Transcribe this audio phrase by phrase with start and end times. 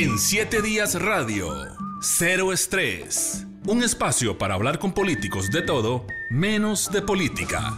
[0.00, 1.52] En 7 días radio,
[2.00, 3.44] cero estrés.
[3.66, 7.76] Un espacio para hablar con políticos de todo, menos de política.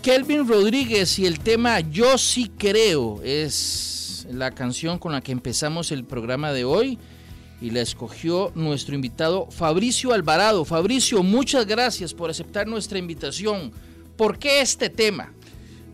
[0.00, 5.90] Kelvin Rodríguez y el tema Yo sí creo es la canción con la que empezamos
[5.90, 7.00] el programa de hoy
[7.62, 10.64] y la escogió nuestro invitado Fabricio Alvarado.
[10.64, 13.70] Fabricio, muchas gracias por aceptar nuestra invitación.
[14.16, 15.32] ¿Por qué este tema?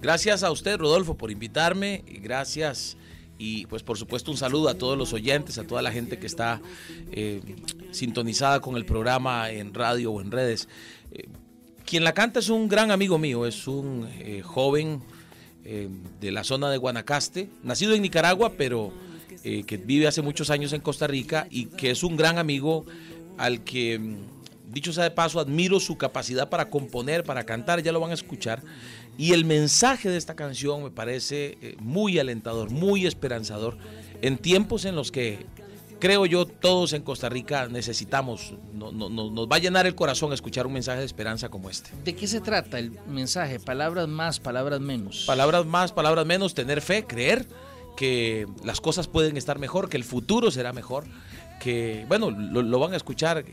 [0.00, 2.96] Gracias a usted, Rodolfo, por invitarme y gracias
[3.36, 6.26] y pues por supuesto un saludo a todos los oyentes, a toda la gente que
[6.26, 6.62] está
[7.12, 7.42] eh,
[7.90, 10.68] sintonizada con el programa en radio o en redes.
[11.12, 11.28] Eh,
[11.84, 15.02] quien la canta es un gran amigo mío, es un eh, joven
[16.18, 18.90] de la zona de Guanacaste, nacido en Nicaragua, pero
[19.44, 22.84] eh, que vive hace muchos años en Costa Rica y que es un gran amigo
[23.36, 27.92] al que, mm, dicho sea de paso, admiro su capacidad para componer, para cantar, ya
[27.92, 28.62] lo van a escuchar.
[29.16, 33.76] Y el mensaje de esta canción me parece muy alentador, muy esperanzador,
[34.22, 35.46] en tiempos en los que
[35.98, 40.32] creo yo, todos en Costa Rica necesitamos, no, no, nos va a llenar el corazón
[40.32, 41.90] escuchar un mensaje de esperanza como este.
[42.04, 43.60] ¿De qué se trata el mensaje?
[43.60, 45.24] Palabras más, palabras menos.
[45.26, 47.46] Palabras más, palabras menos, tener fe, creer
[47.98, 51.04] que las cosas pueden estar mejor, que el futuro será mejor,
[51.58, 53.44] que, bueno, lo, van a escuchar,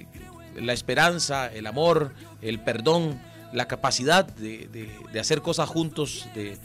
[0.56, 3.20] la esperanza, el amor, el perdón,
[3.54, 6.60] la capacidad de, de, de hacer cosas juntos, de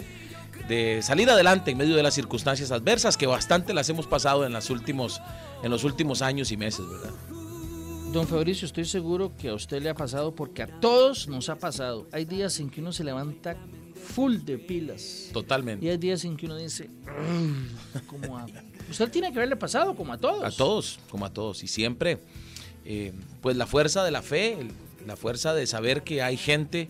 [0.69, 4.53] de salir adelante en medio de las circunstancias adversas que bastante las hemos pasado en,
[4.53, 5.21] las últimos,
[5.63, 7.11] en los últimos años y meses, ¿verdad?
[8.13, 11.57] Don Fabricio, estoy seguro que a usted le ha pasado porque a todos nos ha
[11.57, 12.07] pasado.
[12.13, 13.57] Hay días en que uno se levanta
[14.01, 15.31] full de pilas.
[15.33, 15.85] Totalmente.
[15.85, 16.91] Y hay días en que uno dice,
[18.07, 18.53] ¿cómo hago?
[18.91, 20.43] Usted tiene que haberle pasado como a todos.
[20.43, 21.63] A todos, como a todos.
[21.63, 22.19] Y siempre,
[22.85, 24.57] eh, pues la fuerza de la fe,
[25.07, 26.89] la fuerza de saber que hay gente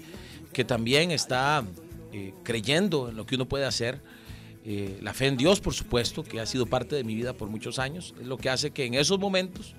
[0.53, 1.65] que también está
[2.13, 4.01] eh, creyendo en lo que uno puede hacer.
[4.65, 7.49] Eh, la fe en Dios, por supuesto, que ha sido parte de mi vida por
[7.49, 9.75] muchos años, es lo que hace que en esos momentos,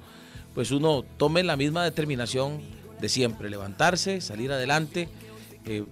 [0.56, 2.62] pues uno tome la misma determinación
[3.00, 5.08] de siempre, levantarse, salir adelante,
[5.66, 5.84] eh,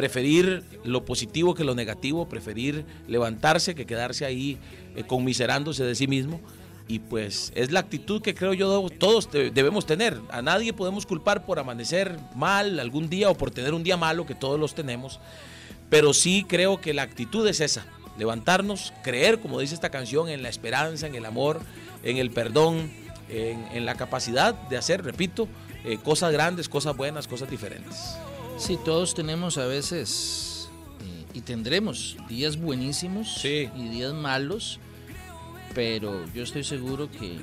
[0.00, 4.56] preferir lo positivo que lo negativo, preferir levantarse que quedarse ahí
[4.96, 6.40] eh, conmiserándose de sí mismo.
[6.88, 10.18] Y pues es la actitud que creo yo todos debemos tener.
[10.30, 14.24] A nadie podemos culpar por amanecer mal algún día o por tener un día malo,
[14.24, 15.20] que todos los tenemos.
[15.90, 17.84] Pero sí creo que la actitud es esa,
[18.18, 21.60] levantarnos, creer, como dice esta canción, en la esperanza, en el amor,
[22.04, 22.90] en el perdón,
[23.28, 25.46] en, la capacidad de hacer, repito,
[25.84, 28.16] eh, cosas grandes, cosas buenas, cosas diferentes.
[28.60, 30.68] Sí, todos tenemos a veces
[31.00, 33.70] eh, y tendremos días buenísimos sí.
[33.74, 34.78] y días malos,
[35.74, 37.38] pero yo estoy seguro que,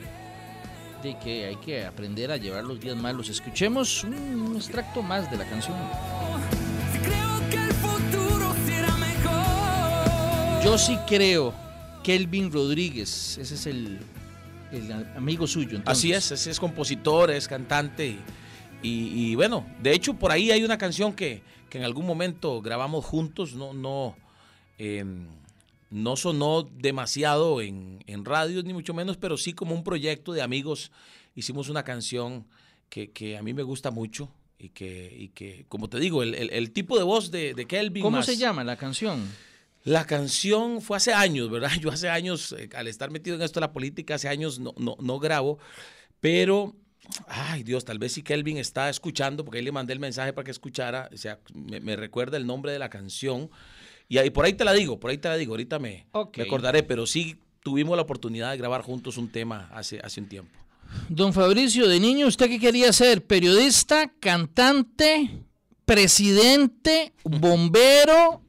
[1.01, 3.29] de que hay que aprender a llevar los días malos.
[3.29, 5.75] Escuchemos un, un extracto más de la canción.
[10.63, 11.51] Yo sí creo.
[12.03, 13.97] Kelvin Rodríguez, ese es el,
[14.71, 15.77] el amigo suyo.
[15.77, 15.99] Entonces.
[15.99, 18.07] Así es, ese es compositor, es cantante.
[18.07, 18.19] Y,
[18.81, 22.61] y, y, bueno, de hecho por ahí hay una canción que, que en algún momento
[22.61, 24.15] grabamos juntos, no, no,
[24.77, 25.03] eh,
[25.89, 30.41] no sonó demasiado en, en radios ni mucho menos, pero sí como un proyecto de
[30.41, 30.91] amigos.
[31.35, 32.45] Hicimos una canción
[32.89, 34.29] que, que a mí me gusta mucho
[34.59, 37.65] y que, y que como te digo, el, el, el tipo de voz de, de
[37.65, 38.03] Kelvin.
[38.03, 39.27] ¿Cómo más, se llama la canción?
[39.83, 41.71] La canción fue hace años, ¿verdad?
[41.79, 44.73] Yo hace años, eh, al estar metido en esto de la política, hace años no,
[44.77, 45.59] no, no grabo,
[46.19, 46.75] pero,
[47.27, 50.45] ay Dios, tal vez si Kelvin está escuchando, porque ahí le mandé el mensaje para
[50.45, 53.49] que escuchara, o sea, me, me recuerda el nombre de la canción,
[54.09, 56.43] y ahí, por ahí te la digo, por ahí te la digo, ahorita me, okay.
[56.43, 60.29] me acordaré, pero sí tuvimos la oportunidad de grabar juntos un tema hace, hace un
[60.29, 60.57] tiempo.
[61.09, 63.25] Don Fabricio, de niño, ¿usted qué quería ser?
[63.25, 65.43] ¿Periodista, cantante,
[65.85, 68.41] presidente, bombero?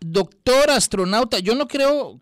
[0.00, 1.38] Doctor, astronauta.
[1.38, 2.20] Yo no creo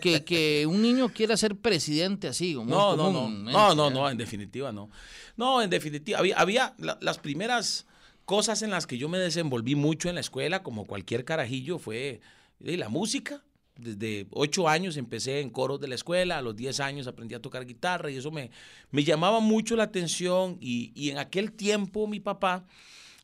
[0.00, 2.54] que, que, un niño quiera ser presidente así.
[2.54, 4.90] Como no, no, no, no, no, no, en definitiva no.
[5.36, 7.86] No, en definitiva, había, había la, las primeras
[8.24, 12.20] cosas en las que yo me desenvolví mucho en la escuela, como cualquier carajillo, fue
[12.64, 13.42] eh, la música.
[13.76, 17.40] Desde ocho años empecé en coros de la escuela, a los diez años aprendí a
[17.40, 18.50] tocar guitarra y eso me,
[18.90, 22.66] me llamaba mucho la atención y, y en aquel tiempo mi papá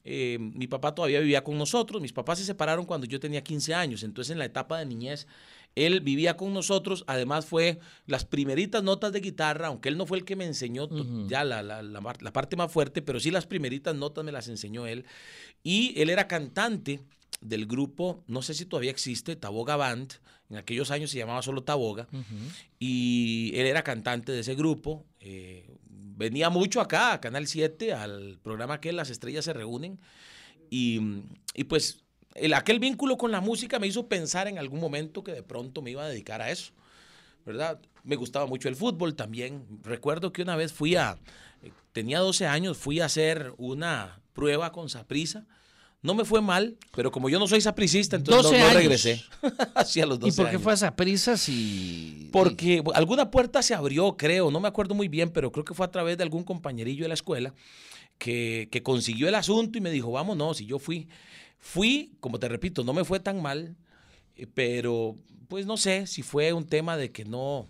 [0.08, 3.74] eh, mi papá todavía vivía con nosotros, mis papás se separaron cuando yo tenía 15
[3.74, 5.26] años, entonces en la etapa de niñez
[5.74, 10.18] él vivía con nosotros, además fue las primeritas notas de guitarra, aunque él no fue
[10.18, 11.28] el que me enseñó uh -huh.
[11.28, 14.46] ya la, la, la, la, parte más fuerte, pero sí las primeritas notas me las
[14.46, 15.04] enseñó él,
[15.64, 17.00] y él era cantante
[17.40, 20.14] del grupo, no sé si todavía existe, Taboga Band,
[20.50, 22.66] en aquellos años se llamaba solo Taboga, uh -huh.
[22.78, 25.66] y él era cantante de ese grupo, eh,
[26.16, 30.00] venía mucho acá, a Canal 7, al programa que Las Estrellas se reúnen,
[30.70, 31.22] Y,
[31.54, 32.02] y pues
[32.34, 35.82] el, aquel vínculo con la música me hizo pensar en algún momento que de pronto
[35.82, 36.72] me iba a dedicar a eso,
[37.44, 37.80] ¿verdad?
[38.02, 39.64] Me gustaba mucho el fútbol también.
[39.82, 41.18] Recuerdo que una vez fui a,
[41.62, 45.46] eh, tenía 12 años, fui a hacer una prueba con Saprisa.
[46.06, 49.24] No me fue mal, pero como yo no soy sapricista, entonces no, no, regresé.
[49.74, 52.28] Hacia los 12 ¿Y por qué fue a Saprisa si...?
[52.30, 55.84] Porque alguna puerta se abrió, creo, no me acuerdo muy bien, pero creo que fue
[55.84, 57.54] a través de algún compañerillo de la escuela
[58.18, 61.08] que, que consiguió el asunto y me dijo, vamos, no, si yo fui.
[61.58, 63.74] Fui, como te repito, no me fue tan mal,
[64.36, 65.16] eh, pero
[65.48, 67.68] pues no sé si fue un tema de que no,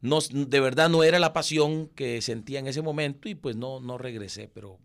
[0.00, 3.78] no, de verdad no era la pasión que sentía en ese momento y pues no,
[3.80, 4.78] no regresé, pero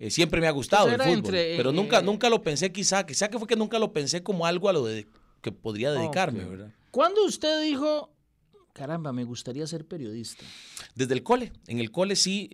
[0.00, 3.28] eh, siempre me ha gustado el fútbol, pero nunca, eh, nunca lo pensé quizá, quizá
[3.28, 5.06] que fue que nunca lo pensé como algo a lo de,
[5.40, 6.72] que podría dedicarme, ¿verdad?
[6.90, 8.10] ¿Cuándo usted dijo,
[8.72, 10.44] caramba, me gustaría ser periodista?
[10.96, 12.50] Desde el cole, en el cole sí,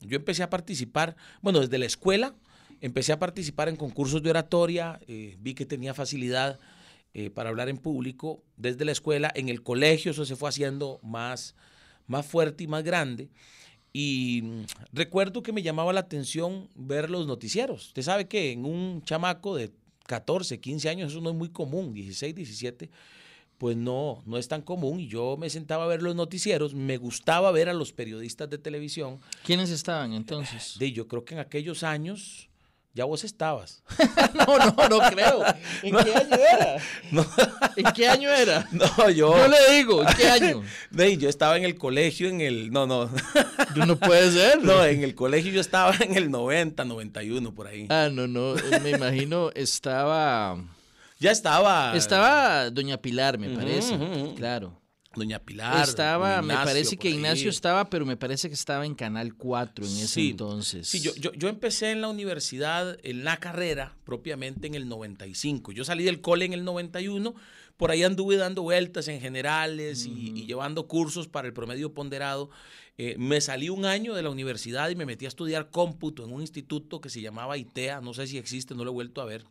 [0.00, 2.34] yo empecé a participar, bueno, desde la escuela,
[2.80, 6.60] Empecé a participar en concursos de oratoria, eh, vi que tenía facilidad
[7.12, 11.00] eh, para hablar en público desde la escuela, en el colegio eso se fue haciendo
[11.02, 11.56] más,
[12.06, 13.30] más fuerte y más grande.
[13.92, 14.62] Y mm,
[14.92, 17.88] recuerdo que me llamaba la atención ver los noticieros.
[17.88, 19.72] Usted sabe que en un chamaco de
[20.06, 22.90] 14, 15 años eso no es muy común, 16, 17,
[23.58, 25.00] pues no, no es tan común.
[25.00, 28.58] Y yo me sentaba a ver los noticieros, me gustaba ver a los periodistas de
[28.58, 29.20] televisión.
[29.44, 30.76] ¿Quiénes estaban entonces?
[30.78, 32.48] De, yo creo que en aquellos años
[32.94, 33.82] ya vos estabas.
[34.34, 35.44] no, no, no creo.
[35.82, 36.76] ¿En qué año era?
[37.76, 38.68] ¿En qué año era?
[38.72, 39.36] No, yo.
[39.36, 40.62] Yo le digo, ¿en qué año?
[41.18, 42.70] yo estaba en el colegio en el.
[42.72, 43.10] No, no.
[43.76, 44.62] No puede ser.
[44.62, 47.86] No, en el colegio yo estaba en el 90, 91, por ahí.
[47.90, 48.54] Ah, no, no.
[48.82, 50.56] Me imagino estaba.
[51.20, 51.96] Ya estaba.
[51.96, 53.96] Estaba Doña Pilar, me parece.
[54.36, 54.80] Claro.
[55.14, 55.88] Doña Pilar.
[55.88, 59.96] Estaba, me parece que Ignacio estaba, pero me parece que estaba en Canal 4 en
[59.96, 60.86] ese entonces.
[60.86, 65.72] Sí, yo, yo, empecé en la universidad, en la carrera, propiamente en el 95.
[65.72, 67.34] Yo salí del cole en el 91,
[67.76, 72.50] por ahí anduve dando vueltas en generales y, llevando cursos para el promedio ponderado.
[72.98, 76.32] Eh, me salí un año de la universidad y me metí a estudiar cómputo en
[76.32, 79.24] un instituto que se llamaba ITEA, no sé si existe, no lo he vuelto a
[79.24, 79.44] ver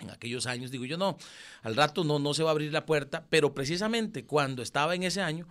[0.00, 1.16] en aquellos años, digo yo, no,
[1.62, 5.02] al rato no, no se va a abrir la puerta, pero precisamente cuando estaba en
[5.02, 5.46] ese año,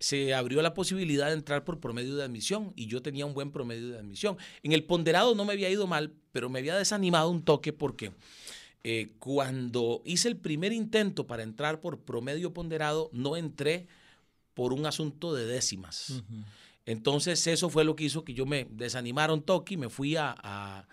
[0.00, 3.52] se abrió la posibilidad de entrar por promedio de admisión y yo tenía un buen
[3.52, 4.38] promedio de admisión.
[4.62, 8.12] En el ponderado no me había ido mal, pero me había desanimado un toque porque
[8.82, 13.88] eh, cuando hice el primer intento para entrar por promedio ponderado, no entré
[14.54, 16.22] por un asunto de décimas.
[16.86, 20.16] Entonces eso fue lo que hizo que yo me desanimara un toque y me fui
[20.16, 20.88] a a,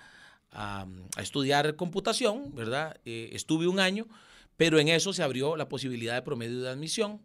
[1.19, 2.99] estudiar computación, ¿verdad?
[3.05, 4.07] Eh, estuve un año,
[4.55, 7.21] pero en eso se abrió la posibilidad de promedio de admisión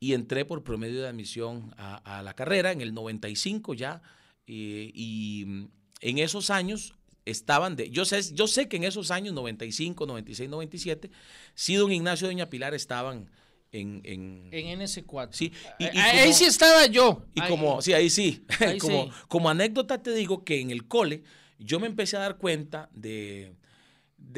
[0.00, 4.02] y entré por promedio de admisión a, la carrera en el 95 ya.
[4.46, 5.68] Eh, y
[6.00, 6.94] en esos años
[7.24, 7.90] estaban de.
[7.90, 11.10] Yo sé, yo sé que en esos años, 95, 96, 97,
[11.54, 13.30] sí, don Ignacio y doña Pilar estaban.
[13.70, 15.28] En, en, en NS4.
[15.32, 17.26] Sí, y, ahí sí estaba yo.
[17.34, 18.46] Y como, sí, ahí sí.
[18.80, 21.22] como, como anécdota te digo que en el cole
[21.58, 23.54] yo me empecé a dar cuenta de,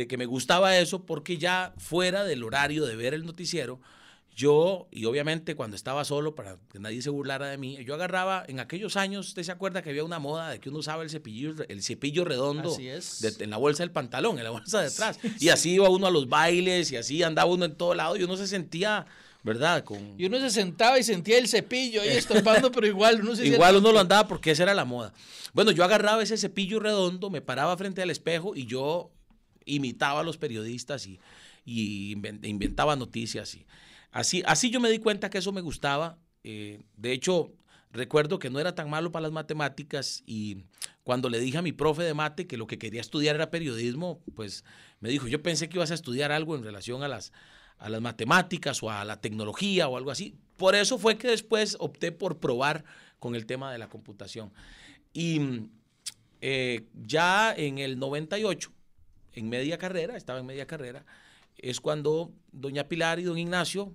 [0.08, 3.80] que me gustaba eso porque ya fuera del horario de ver el noticiero,
[4.34, 8.44] yo, y obviamente cuando estaba solo, para que nadie se burlara de mí, yo agarraba,
[8.46, 11.10] en aquellos años, usted se acuerda que había una moda de que uno usaba el
[11.10, 15.18] cepillo, el cepillo redondo en la bolsa del pantalón, en la bolsa de atrás.
[15.40, 18.22] Y así iba uno a los bailes y así andaba uno en todo lado y
[18.22, 19.06] uno se sentía
[19.42, 19.84] ¿verdad?
[19.84, 20.14] Con...
[20.18, 23.76] Y uno se sentaba y sentía el cepillo ahí estampando, pero igual uno se Igual
[23.76, 25.12] uno lo andaba porque esa era la moda.
[25.52, 29.10] Bueno, yo agarraba ese cepillo redondo, me paraba frente al espejo y yo
[29.64, 31.20] imitaba a los periodistas y,
[31.64, 33.54] y inventaba noticias.
[33.54, 33.66] Y
[34.10, 36.18] así, así yo me di cuenta que eso me gustaba.
[36.44, 37.52] Eh, de hecho,
[37.92, 40.64] recuerdo que no era tan malo para las matemáticas y
[41.02, 44.20] cuando le dije a mi profe de mate que lo que quería estudiar era periodismo,
[44.34, 44.64] pues
[45.00, 47.32] me dijo, yo pensé que ibas a estudiar algo en relación a las,
[47.80, 50.36] a las matemáticas o a la tecnología o algo así.
[50.56, 52.84] Por eso fue que después opté por probar
[53.18, 54.52] con el tema de la computación.
[55.12, 55.40] Y
[56.40, 58.70] eh, ya en el 98,
[59.32, 61.04] en media carrera, estaba en media carrera,
[61.56, 63.94] es cuando doña Pilar y don Ignacio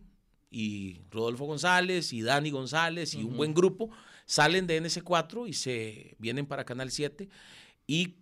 [0.50, 3.90] y Rodolfo González y Dani González y un buen grupo
[4.26, 7.30] salen de NS4 y se vienen para Canal 7
[7.88, 8.16] y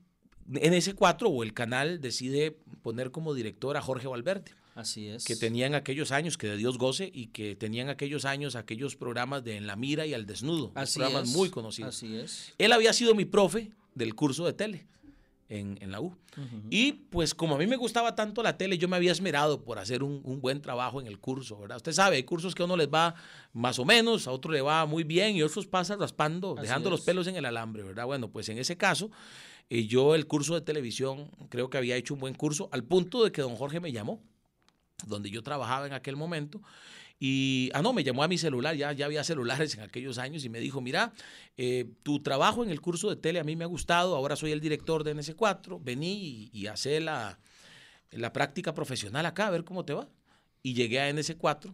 [0.50, 4.52] NS4 o el canal decide poner como director a Jorge Valverde.
[4.76, 5.24] Así es.
[5.26, 9.44] Que tenían aquellos años, que de Dios goce, y que tenían aquellos años aquellos programas
[9.44, 10.72] de En la Mira y Al Desnudo.
[10.76, 11.96] Así programas muy conocidos.
[11.96, 12.54] Así es.
[12.58, 14.88] Él había sido mi profe del curso de tele
[15.50, 16.16] en, la U.
[16.70, 19.78] Y pues como a mí me gustaba tanto la tele, yo me había esmerado por
[19.78, 21.78] hacer un, buen trabajo en el curso, ¿verdad?
[21.78, 23.14] Usted sabe, hay cursos que a uno les va
[23.52, 27.02] más o menos, a otro le va muy bien y otros pasan raspando, dejando los
[27.02, 28.06] pelos en el alambre, ¿verdad?
[28.06, 29.12] Bueno, pues en ese caso
[29.70, 33.24] eh, yo el curso de televisión creo que había hecho un buen curso, al punto
[33.24, 34.22] de que don Jorge me llamó,
[35.06, 36.62] donde yo trabajaba en aquel momento,
[37.20, 40.44] y, ah, no, me llamó a mi celular, ya, ya había celulares en aquellos años,
[40.44, 41.14] y me dijo, mira,
[41.56, 44.52] eh, tu trabajo en el curso de tele a mí me ha gustado, ahora soy
[44.52, 47.40] el director de NS4, vení y, y hacé la,
[48.16, 50.08] la práctica profesional acá, a ver cómo te va.
[50.62, 51.74] Y llegué a NS4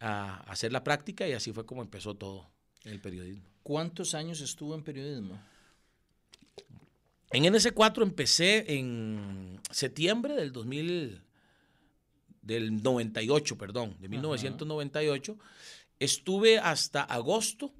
[0.00, 2.48] a hacer la práctica y así fue como empezó todo
[2.84, 3.44] el periodismo.
[3.62, 5.40] ¿Cuántos años estuvo en periodismo?
[7.30, 11.22] En NS4 empecé en septiembre del 2000,
[12.48, 15.38] del 98, perdón, de 1998.
[16.00, 17.72] Estuve hasta agosto.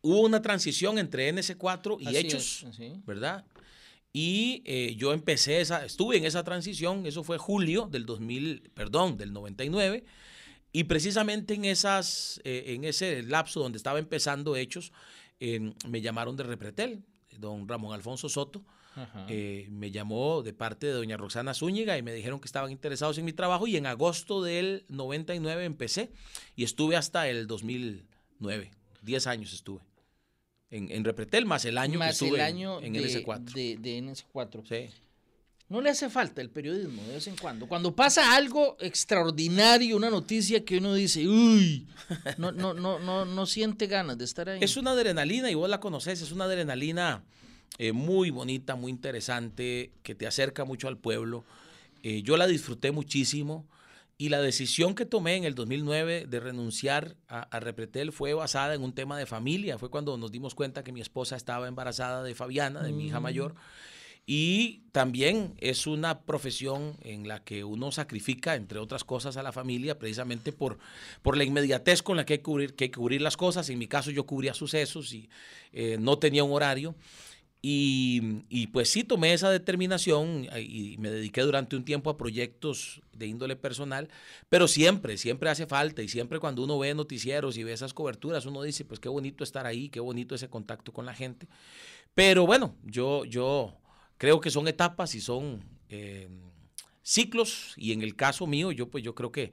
[0.00, 3.04] Hubo una transición entre NS4 y Así Hechos, es.
[3.04, 3.44] ¿verdad?
[4.12, 9.16] Y eh, yo empecé esa, estuve en esa transición, eso fue julio del 2000, perdón,
[9.16, 10.04] del 99.
[10.72, 14.92] Y precisamente en, esas, eh, en ese lapso donde estaba empezando Hechos,
[15.38, 17.04] eh, me llamaron de Repretel,
[17.42, 18.62] don Ramón Alfonso Soto.
[19.28, 23.16] Eh, me llamó de parte de doña Roxana Zúñiga y me dijeron que estaban interesados
[23.16, 26.10] en mi trabajo y en agosto del 99 empecé
[26.56, 28.70] y estuve hasta el 2009,
[29.00, 29.80] 10 años estuve
[30.70, 33.52] en, en Repretel, más el año Más que estuve el año en, de, en NS4.
[33.52, 34.62] De, de NS4.
[34.68, 34.94] Sí.
[35.72, 37.66] ¿No le hace falta el periodismo de vez en cuando?
[37.66, 41.86] Cuando pasa algo extraordinario, una noticia que uno dice, uy,
[42.36, 44.58] no, no, no, no, no siente ganas de estar ahí.
[44.60, 47.24] Es una adrenalina, y vos la conoces, es una adrenalina
[47.78, 51.42] eh, muy bonita, muy interesante, que te acerca mucho al pueblo.
[52.02, 53.66] Eh, yo la disfruté muchísimo
[54.18, 58.74] y la decisión que tomé en el 2009 de renunciar a, a Repretel fue basada
[58.74, 59.78] en un tema de familia.
[59.78, 63.20] Fue cuando nos dimos cuenta que mi esposa estaba embarazada de Fabiana, de mi hija
[63.20, 63.54] mayor.
[64.24, 69.52] Y también es una profesión en la que uno sacrifica, entre otras cosas, a la
[69.52, 70.78] familia, precisamente por,
[71.22, 73.68] por la inmediatez con la que hay que cubrir, que hay que cubrir las cosas.
[73.68, 75.28] En mi caso yo cubría sucesos y
[75.72, 76.94] eh, no tenía un horario.
[77.64, 83.00] Y, y, pues sí, tomé esa determinación y me dediqué durante un tiempo a proyectos
[83.12, 84.08] de índole personal,
[84.48, 88.46] pero siempre, siempre hace falta y siempre cuando uno ve noticieros y ve esas coberturas,
[88.46, 91.46] uno dice, pues qué bonito estar ahí, qué bonito ese contacto con la gente.
[92.14, 93.78] Pero bueno, yo, yo
[94.22, 96.28] creo que son etapas y son eh,
[97.02, 99.50] ciclos y en el caso mío, yo pues yo creo que,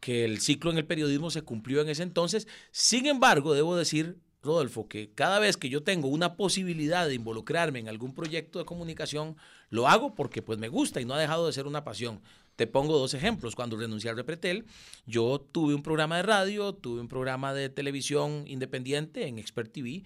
[0.00, 2.46] que el ciclo en el periodismo se cumplió en ese entonces.
[2.72, 7.78] Sin embargo, debo decir Rodolfo, que cada vez que yo tengo una posibilidad de involucrarme
[7.78, 9.38] en algún proyecto de comunicación,
[9.70, 12.20] lo hago porque pues me gusta y no ha dejado de ser una pasión.
[12.56, 13.56] Te pongo dos ejemplos.
[13.56, 14.66] Cuando renuncié al Repretel,
[15.06, 20.04] yo tuve un programa de radio, tuve un programa de televisión independiente en Expert TV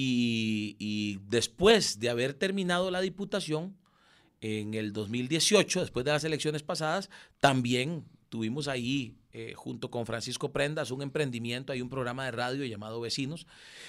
[0.00, 3.76] y, y después de haber terminado la diputación,
[4.40, 10.52] en el 2018, después de las elecciones pasadas, también tuvimos ahí, eh, junto con Francisco
[10.52, 13.46] Prendas, un emprendimiento, hay un programa de radio llamado Vecinos.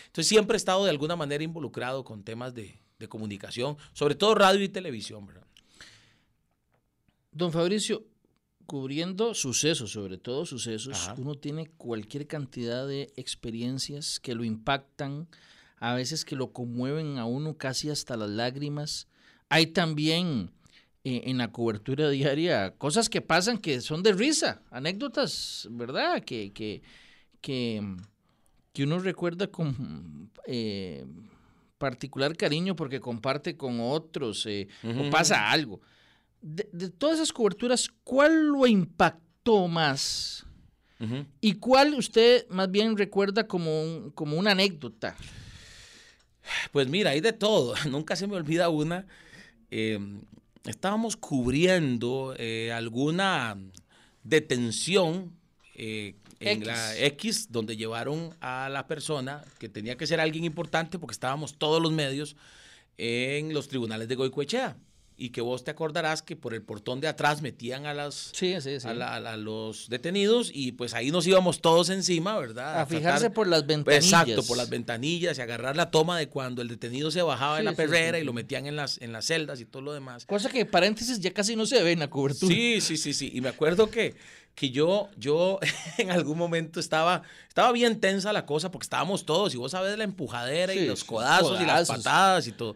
[0.07, 4.35] Entonces siempre he estado de alguna manera involucrado con temas de, de comunicación, sobre todo
[4.35, 5.27] radio y televisión.
[5.27, 5.45] ¿verdad?
[7.31, 8.05] Don Fabricio,
[8.65, 11.15] cubriendo sucesos, sobre todo sucesos, Ajá.
[11.17, 15.27] uno tiene cualquier cantidad de experiencias que lo impactan,
[15.79, 19.07] a veces que lo conmueven a uno casi hasta las lágrimas.
[19.47, 20.51] Hay también
[21.03, 26.23] eh, en la cobertura diaria cosas que pasan que son de risa, anécdotas, ¿verdad?
[26.23, 26.81] Que, que,
[27.41, 27.95] que,
[28.73, 31.05] que uno recuerda con eh,
[31.77, 35.07] particular cariño porque comparte con otros eh, uh -huh.
[35.07, 35.79] o pasa algo.
[36.41, 40.45] De, de, todas esas coberturas, ¿cuál lo impactó más?
[40.99, 41.25] Uh -huh.
[41.41, 45.15] ¿Y cuál usted más bien recuerda como, un, como una anécdota?
[46.71, 47.75] Pues mira, hay de todo.
[47.89, 49.05] Nunca se me olvida una.
[49.71, 49.99] Eh,
[50.65, 53.57] estábamos cubriendo eh, alguna
[54.23, 55.33] detención
[55.75, 56.67] eh, en X.
[56.67, 61.57] la X, donde llevaron a la persona que tenía que ser alguien importante porque estábamos
[61.57, 62.35] todos los medios
[62.97, 64.77] en los tribunales de Goicoechea.
[65.21, 68.55] Y que vos te acordarás que por el portón de atrás metían a, las, sí,
[68.61, 68.87] sí, sí.
[68.87, 72.77] A, la, a, los detenidos y pues ahí nos íbamos todos encima, ¿verdad?
[72.77, 74.05] A, a fijarse tratar, por las ventanillas.
[74.05, 77.63] Exacto, por las ventanillas y agarrar la toma de cuando el detenido se bajaba de
[77.63, 80.25] la perrera y lo metían en las, en las celdas y todo lo demás.
[80.25, 82.55] Cosa que, paréntesis, ya casi no se ve en la cobertura.
[82.55, 83.29] Sí, sí, sí, sí.
[83.33, 84.15] Y me acuerdo que,
[84.55, 85.59] que yo, yo
[85.97, 89.97] en algún momento estaba, estaba bien tensa la cosa porque estábamos todos y vos sabés
[89.97, 92.75] la empujadera y los codazos, codazos, y las patadas y todo.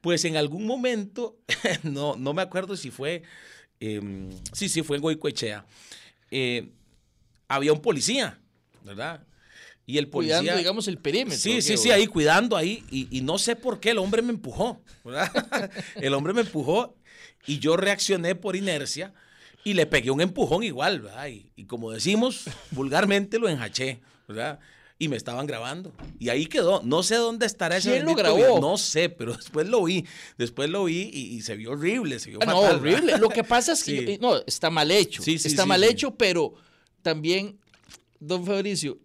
[0.00, 1.38] Pues en algún momento,
[1.82, 3.22] no, no me acuerdo si fue,
[3.80, 4.00] eh,
[4.52, 5.66] sí, sí, fue en Goicoechea,
[6.30, 6.70] eh,
[7.48, 8.38] había un policía,
[8.84, 9.26] ¿verdad?
[9.86, 10.38] Y el policía.
[10.38, 11.38] Cuidando, digamos, el perímetro.
[11.38, 12.84] Sí, sí, sí, ahí cuidando ahí.
[12.90, 15.72] Y, y, no sé por qué el hombre me empujó, ¿verdad?
[15.96, 16.94] el hombre me empujó
[17.46, 19.12] y yo reaccioné por inercia
[19.64, 21.26] y le pegué un empujón igual, ¿verdad?
[21.26, 24.60] Y, y como decimos vulgarmente, lo enjaché, ¿verdad?
[25.00, 25.92] Y me estaban grabando.
[26.20, 26.82] Y ahí quedó.
[26.84, 28.36] No sé dónde estará ese ¿Quién lo grabó?
[28.36, 30.04] video, No sé, pero después lo vi.
[30.38, 32.20] Después lo vi y, y se vio horrible.
[32.20, 33.00] Se vio Ah, no, horrible.
[33.06, 33.18] ¿verdad?
[33.20, 34.06] Lo que pasa es que Sí.
[34.06, 35.22] yo- no, está mal hecho.
[35.22, 36.54] Sí, sí, está mal hecho, pero
[37.02, 37.58] también,
[38.20, 38.98] don Fabricio,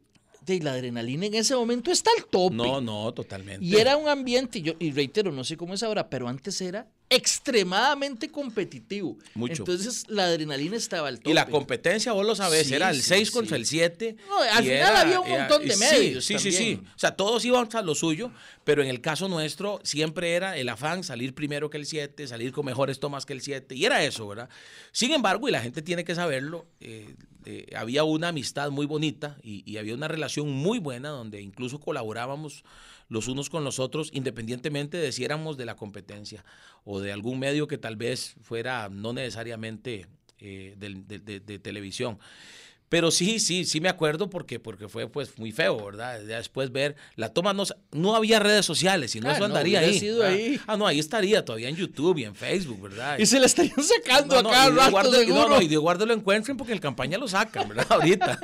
[0.45, 2.55] de la adrenalina en ese momento está al tope.
[2.55, 3.65] No, no, totalmente.
[3.65, 6.87] Y era un ambiente, yo, y reitero, no sé cómo es ahora, pero antes era
[7.09, 9.17] extremadamente competitivo.
[9.35, 9.61] Mucho.
[9.61, 11.29] Entonces la adrenalina estaba al tope.
[11.29, 13.33] Y la competencia, vos lo sabés, Sí, era el sí, 6 sí.
[13.33, 14.15] contra el 7.
[14.27, 16.81] No, al final había un montón de medios Sí, sí, sí.
[16.95, 18.31] O sea, todos iban a lo suyo,
[18.63, 22.51] pero en el caso nuestro siempre era el afán salir primero que el 7, salir
[22.51, 24.49] con mejores tomas que el 7, y era eso, ¿verdad?
[24.91, 29.37] Sin embargo, y la gente tiene que saberlo, eh, eh, había una amistad muy bonita
[29.43, 32.63] y, y había una relación muy buena donde incluso colaborábamos
[33.07, 36.43] los unos con los otros, independientemente de si éramos de la competencia
[36.83, 40.07] o de algún medio que tal vez fuera no necesariamente
[40.39, 42.19] eh, de televisión.
[42.87, 46.19] Pero sí, sí, sí me acuerdo porque, porque fue pues muy feo, ¿verdad?
[46.21, 49.79] Después ver la toma, no, no había redes sociales, si no Ah, eso no, andaría
[49.79, 49.99] ahí.
[49.99, 50.35] sido ¿verdad?
[50.35, 50.59] ahí.
[50.67, 53.17] Ah, no, ahí estaría todavía en YouTube y en Facebook, ¿verdad?
[53.17, 55.25] Y se la estarían sacando No, no, a cada y Dios rato.
[55.27, 57.87] No, no, y Dios guarde lo encuentren porque en campaña lo sacan, ¿verdad?
[57.89, 58.39] Ahorita.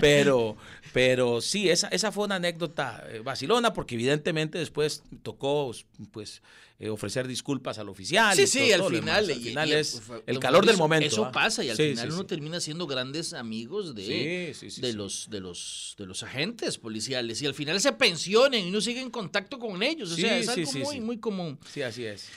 [0.00, 0.56] Pero,
[0.92, 5.72] pero sí, esa, esa fue una anécdota eh, vacilona porque evidentemente después tocó
[6.12, 6.42] pues
[6.78, 8.36] eh, ofrecer disculpas al oficial.
[8.36, 9.30] Sí, y sí, todo- al todo final.
[9.30, 11.06] Al final y- es el calor del momento.
[11.06, 11.32] Eso ¿ah?
[11.32, 12.26] pasa y al Sí, final sí, uno sí.
[12.28, 14.92] termina siendo grandes amigos de, de.
[14.92, 17.40] Los, de, los, de los agentes policiales.
[17.42, 20.12] Y al final se pensionen y uno sigue en contacto con ellos.
[20.12, 21.58] O Sí, sea, es sí, algo sí, muy, muy común.
[21.72, 22.28] Sí, así es.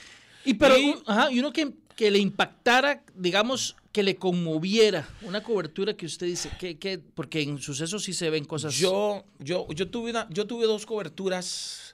[0.44, 5.06] Y, pero, Y- un- ajá, y uno que, que le impactara, digamos, que le conmoviera
[5.22, 8.74] una cobertura que usted dice, que, que, porque en sucesos sí se ven cosas.
[8.76, 11.89] Yo, yo, yo, tuve una, yo tuve dos coberturas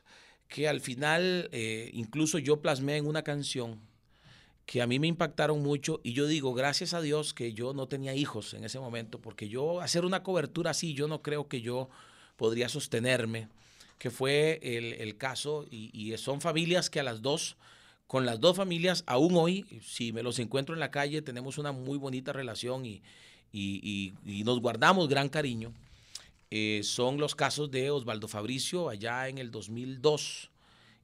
[0.48, 3.80] que al final eh, incluso yo plasmé en una canción
[4.66, 7.86] que a mí me impactaron mucho y yo digo, gracias a Dios que yo no
[7.86, 11.60] tenía hijos en ese momento, porque yo hacer una cobertura así, yo no creo que
[11.60, 11.88] yo
[12.36, 13.48] podría sostenerme,
[13.98, 17.56] que fue el, el caso y, y son familias que a las dos,
[18.08, 21.72] con las dos familias, aún hoy, si me los encuentro en la calle, tenemos una
[21.72, 23.02] muy bonita relación y,
[23.52, 25.72] y- nos guardamos gran cariño.
[26.50, 30.50] Eh, son los casos de Osvaldo Fabricio allá en el 2002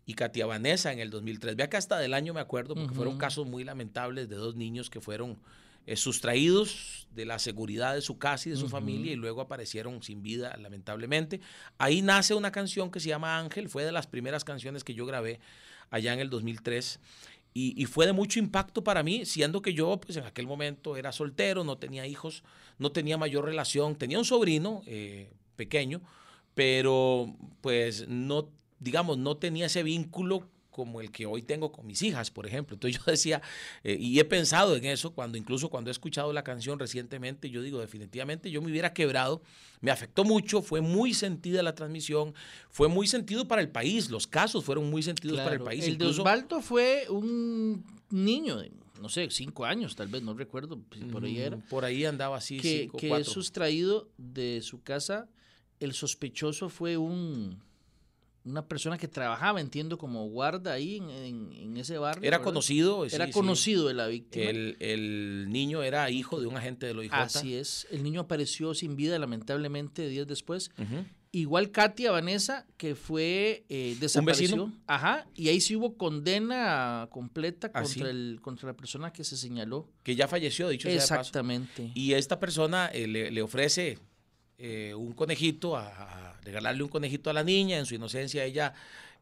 [0.06, 1.56] y Katia Vanessa en el 2003.
[1.56, 4.90] Vea que hasta del año me acuerdo, porque fueron casos muy lamentables de dos niños
[4.90, 5.38] que fueron
[5.86, 10.02] eh, sustraídos de la seguridad de su casa y de su familia y luego aparecieron
[10.02, 11.40] sin vida, lamentablemente.
[11.78, 15.06] Ahí nace una canción que se llama Ángel, fue de las primeras canciones que yo
[15.06, 15.40] grabé
[15.90, 17.00] allá en el 2003.
[17.54, 21.12] Y, fue de mucho impacto para mí, siendo que yo, pues en aquel momento era
[21.12, 22.42] soltero, no tenía hijos,
[22.78, 26.00] no tenía mayor relación, tenía un sobrino eh, pequeño,
[26.54, 28.48] pero pues no,
[28.80, 32.74] digamos, no tenía ese vínculo como el que hoy tengo con mis hijas, por ejemplo.
[32.74, 33.42] Entonces yo decía,
[33.84, 37.62] eh, y he pensado en eso, cuando incluso cuando he escuchado la canción recientemente, yo
[37.62, 39.42] digo, definitivamente yo me hubiera quebrado,
[39.80, 42.34] me afectó mucho, fue muy sentida la transmisión,
[42.70, 45.84] fue muy sentido para el país, los casos fueron muy sentidos para el Claro, país.
[45.84, 50.32] El de incluso, Osvaldo fue un niño de, no sé, cinco años, tal vez, no
[50.34, 54.08] recuerdo, si por ahí mm, era, Por ahí andaba así, que, cinco, que es sustraído
[54.16, 55.28] de su casa.
[55.80, 57.58] El sospechoso fue un
[58.44, 62.26] una persona que trabajaba, entiendo, como guarda ahí en, en- en ese barrio.
[62.26, 62.44] Era ¿verdad?
[62.50, 63.08] conocido.
[63.08, 63.32] sí, Era sí.
[63.32, 64.46] conocido de la víctima.
[64.46, 67.12] El, el niño era hijo de un agente del OIJ.
[67.14, 67.86] Así es.
[67.90, 70.70] El niño apareció sin vida, lamentablemente, días después.
[71.34, 74.70] Igual Katia Vanessa, que fue eh, desapareció.
[74.86, 75.26] Ajá.
[75.34, 79.88] Y ahí sí hubo condena completa Ah, contra, el, contra la persona que se señaló.
[80.02, 81.14] Que ya falleció, dicho sea de paso.
[81.14, 81.90] Exactamente.
[81.94, 83.98] Y esta persona eh, le, le ofrece
[84.62, 85.88] eh, un conejito, a,
[86.30, 87.78] a regalarle un conejito a la niña.
[87.78, 88.72] En su inocencia ella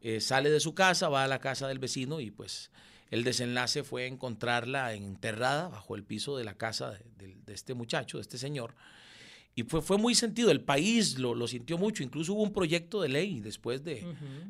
[0.01, 2.69] eh, sale de su casa, va a la casa del vecino y pues
[3.09, 7.73] el desenlace fue encontrarla enterrada bajo el piso de la casa de, de- de este
[7.73, 8.75] muchacho, de este señor.
[9.53, 13.01] Y fue, fue muy sentido, el país lo, lo sintió mucho, incluso hubo un proyecto
[13.01, 14.05] de ley después de,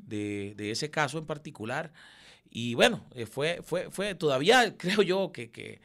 [0.05, 1.91] de, de ese caso en particular.
[2.51, 5.81] Y bueno, eh, fue, fue, fue todavía creo yo que, que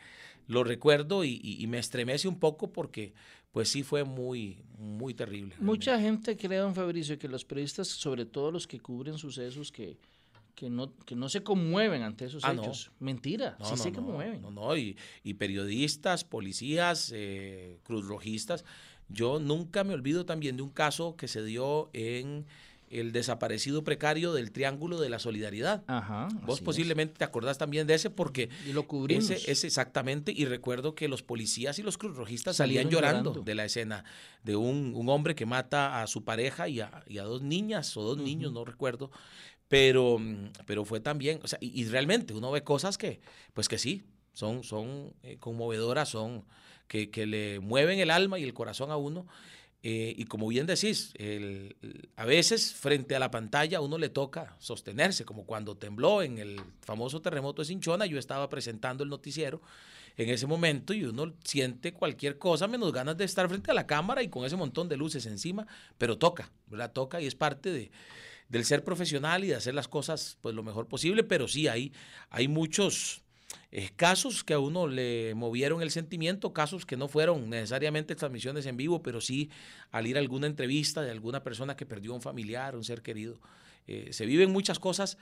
[0.49, 3.15] lo recuerdo y, y- y me estremece un poco porque
[3.57, 5.55] pues sí fue muy, muy terrible.
[5.61, 9.97] Mucha gente cree, don Fabricio, que los periodistas, sobre todo los que cubren sucesos, que,
[10.55, 12.61] que, no, que no se conmueven ante esos Ah, no.
[12.63, 12.91] hechos.
[13.01, 14.43] Mentira, No, sí no, se conmueven.
[14.43, 18.63] No, no, y, y periodistas, policías, eh, cruzrojistas.
[19.09, 22.45] Yo nunca me olvido también de un caso que se dio en
[22.91, 25.83] el desaparecido precario del Triángulo de la Solidaridad.
[25.87, 26.29] Ajá.
[26.45, 26.65] Vos es.
[26.65, 29.31] posiblemente te acordás también de ese porque Y lo cubrimos.
[29.31, 33.43] ese, ese exactamente, y recuerdo que los policías y los cruzrojistas salían llorando, llorando.
[33.43, 34.05] de la escena
[34.45, 37.97] de un, un hombre que mata a su pareja y a, y a dos niñas
[37.97, 39.11] o dos niños, no recuerdo,
[39.69, 40.19] pero,
[40.67, 43.21] pero fue también, o sea, y, y realmente uno ve cosas que,
[43.53, 46.45] pues que sí, son, son eh, conmovedoras, son
[46.87, 49.27] que, que le mueven el alma y el corazón a uno.
[49.89, 51.15] Eh, y como bien decís,
[52.17, 56.61] a veces frente a la pantalla uno le toca sostenerse, como cuando tembló en el
[56.81, 59.63] famoso terremoto de Cinchona, yo estaba presentando el noticiero
[60.17, 63.87] en ese momento y uno siente cualquier cosa menos ganas de estar frente a la
[63.87, 65.69] cámara y con ese montón de luces encima,
[65.99, 66.91] pero toca, ¿verdad?
[66.91, 67.93] Toca y es parte de,
[68.49, 71.93] del ser profesional y de hacer las cosas pues lo mejor posible, pero sí hay,
[72.31, 73.23] hay muchos
[73.73, 78.67] eh, casos que a uno le movieron el sentimiento, casos que no fueron necesariamente transmisiones
[78.67, 79.51] en vivo, pero sí
[79.91, 83.39] al ir a alguna entrevista de alguna persona que perdió un familiar, un ser querido.
[83.87, 85.17] Eh, se viven muchas cosas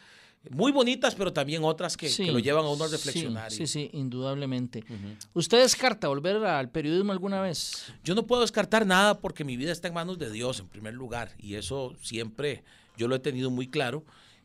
[0.50, 3.50] muy bonitas, pero también otras que, lo llevan a uno a reflexionar.
[3.50, 4.84] Sí, sí, indudablemente.
[5.32, 7.92] ¿Usted descarta volver al periodismo alguna vez?
[8.02, 10.94] Yo no puedo descartar nada porque mi vida está en manos de Dios, en primer
[10.94, 12.62] lugar, y eso siempre
[12.96, 14.04] yo lo he tenido muy claro.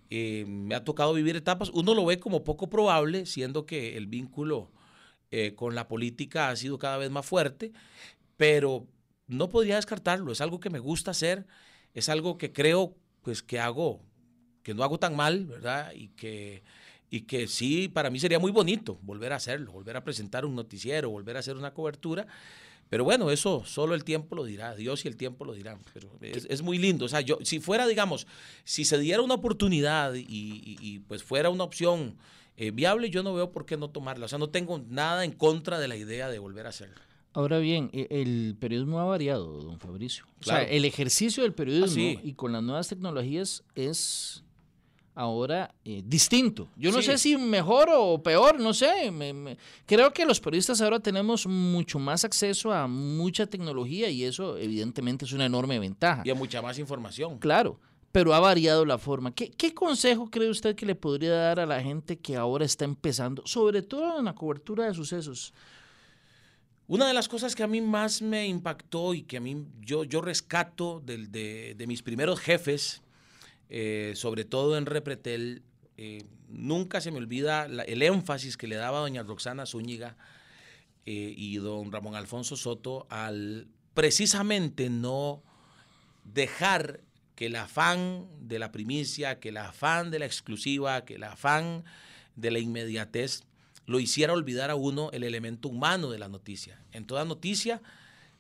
[0.10, 1.70] Eh, me ha tocado vivir etapas.
[1.70, 4.72] Uno lo ve como poco probable, siendo que el vínculo
[5.32, 7.72] eh, con la política ha sido cada vez más fuerte,
[8.38, 8.88] pero
[9.28, 10.32] no podría descartarlo.
[10.32, 11.46] Es algo que me gusta hacer,
[11.94, 14.02] es algo que creo pues que hago,
[14.64, 15.92] que no hago tan mal, ¿verdad?
[15.94, 16.64] Y que,
[17.12, 20.56] y que sí, para mí sería muy bonito volver a hacerlo, volver a presentar un
[20.56, 22.26] noticiero, volver a hacer una cobertura.
[22.90, 25.80] Pero bueno, eso solo el tiempo lo dirá, Dios y el tiempo lo dirán.
[25.94, 27.06] Pero es, muy lindo.
[27.06, 28.26] O sea, yo, si fuera, digamos,
[28.64, 32.18] si se diera una oportunidad y, pues fuera una opción
[32.58, 34.26] eh, viable, yo no veo por qué no tomarla.
[34.26, 37.00] O sea, no tengo nada en contra de la idea de volver a hacerlo.
[37.34, 40.26] Ahora bien, e, el periodismo ha variado, don Fabricio.
[40.42, 44.44] O sea, el ejercicio del periodismo ah, y con las nuevas tecnologías es
[45.16, 46.70] ahora eh, distinto.
[46.76, 49.12] Yo no sé si mejor o peor, no sé.
[49.86, 55.26] creo que los periodistas ahora tenemos mucho más acceso a mucha tecnología y eso evidentemente
[55.26, 56.24] es una enorme ventaja.
[56.26, 57.38] Y a mucha más información.
[57.40, 57.80] Claro,
[58.12, 59.34] pero ha variado la forma.
[59.34, 62.86] ¿Qué, ¿Qué consejo cree usted que le podría dar a la gente que ahora está
[62.86, 65.54] empezando, sobre todo en la cobertura de sucesos?
[66.88, 70.04] Una de las cosas que a mí más me impactó y que a mí yo,
[70.06, 73.04] yo rescato de, de mis primeros jefes,
[73.70, 75.64] eh, sobre todo en Repretel,
[75.98, 80.18] eh, nunca se me olvida el énfasis que le daba doña Roxana Zúñiga
[81.06, 85.44] eh, y don Ramón Alfonso Soto al precisamente no
[86.24, 87.02] dejar
[87.36, 91.84] que el afán de la primicia, que el afán de la exclusiva, que el afán
[92.36, 93.44] de la inmediatez
[93.86, 96.82] lo hiciera olvidar a uno el elemento humano de la noticia.
[96.92, 97.82] En toda noticia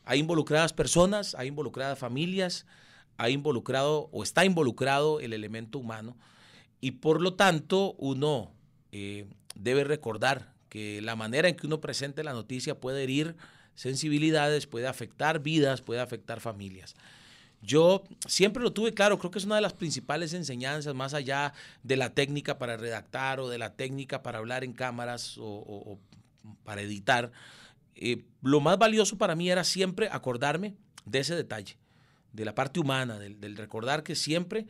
[0.05, 2.65] hay involucradas personas, hay involucradas familias,
[3.19, 6.17] ha involucrado o está involucrado el elemento humano
[6.79, 8.53] y por lo tanto uno
[8.93, 13.35] eh, debe recordar que la manera en que uno presente la noticia puede herir
[13.75, 16.95] sensibilidades, puede afectar vidas, puede afectar familias.
[17.61, 21.53] Yo siempre lo tuve claro, creo que es una de las principales enseñanzas, más allá
[21.83, 25.99] de la técnica para redactar o de la técnica para hablar en cámaras o,
[26.63, 27.33] para editar.
[27.95, 31.75] Eh, lo más valioso para mí era siempre acordarme de ese detalle
[32.33, 34.65] de la parte humana, del, recordar que siempre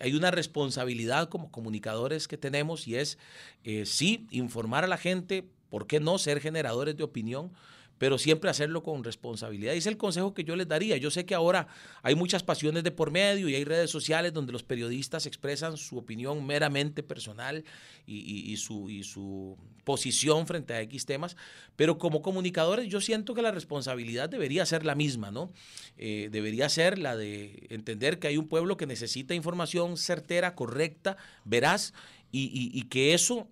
[0.00, 3.18] hay una responsabilidad como comunicadores que tenemos y es,
[3.62, 7.52] eh, sí, informar a la gente, ¿por qué no ser generadores de opinión?
[7.98, 9.74] Pero siempre hacerlo con responsabilidad.
[9.74, 10.96] Y es el consejo que yo les daría.
[10.96, 11.68] Yo sé que ahora
[12.02, 15.96] hay muchas pasiones de por medio y hay redes sociales donde los periodistas expresan su
[15.96, 17.64] opinión meramente personal
[18.06, 21.36] y, su, y su posición frente a X temas,
[21.76, 25.52] pero como comunicadores yo siento que la responsabilidad debería ser la misma, ¿no?
[25.96, 31.16] Eh, debería ser la de entender que hay un pueblo que necesita información certera, correcta,
[31.44, 31.92] veraz,
[32.30, 33.46] y, y que eso,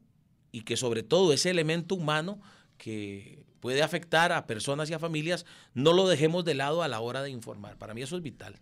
[0.51, 2.41] y que sobre todo ese elemento humano
[2.79, 6.99] que puede afectar a personas y a familias, no lo dejemos de lado a la
[6.99, 7.79] hora de informar.
[7.79, 8.57] Para mí eso es vital.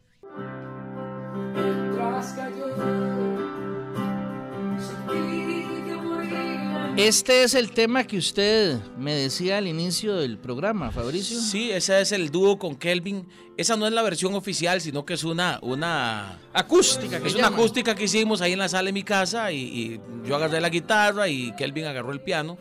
[6.98, 11.40] Este es el tema que usted me decía al inicio del programa, Fabricio.
[11.40, 13.26] Sí, ese es el dúo con Kelvin.
[13.56, 17.20] Esa no es la versión oficial, sino que es una, una acústica.
[17.20, 20.00] Que es una acústica que hicimos ahí en la sala de mi casa y, y
[20.28, 22.58] yo agarré la guitarra y Kelvin agarró el piano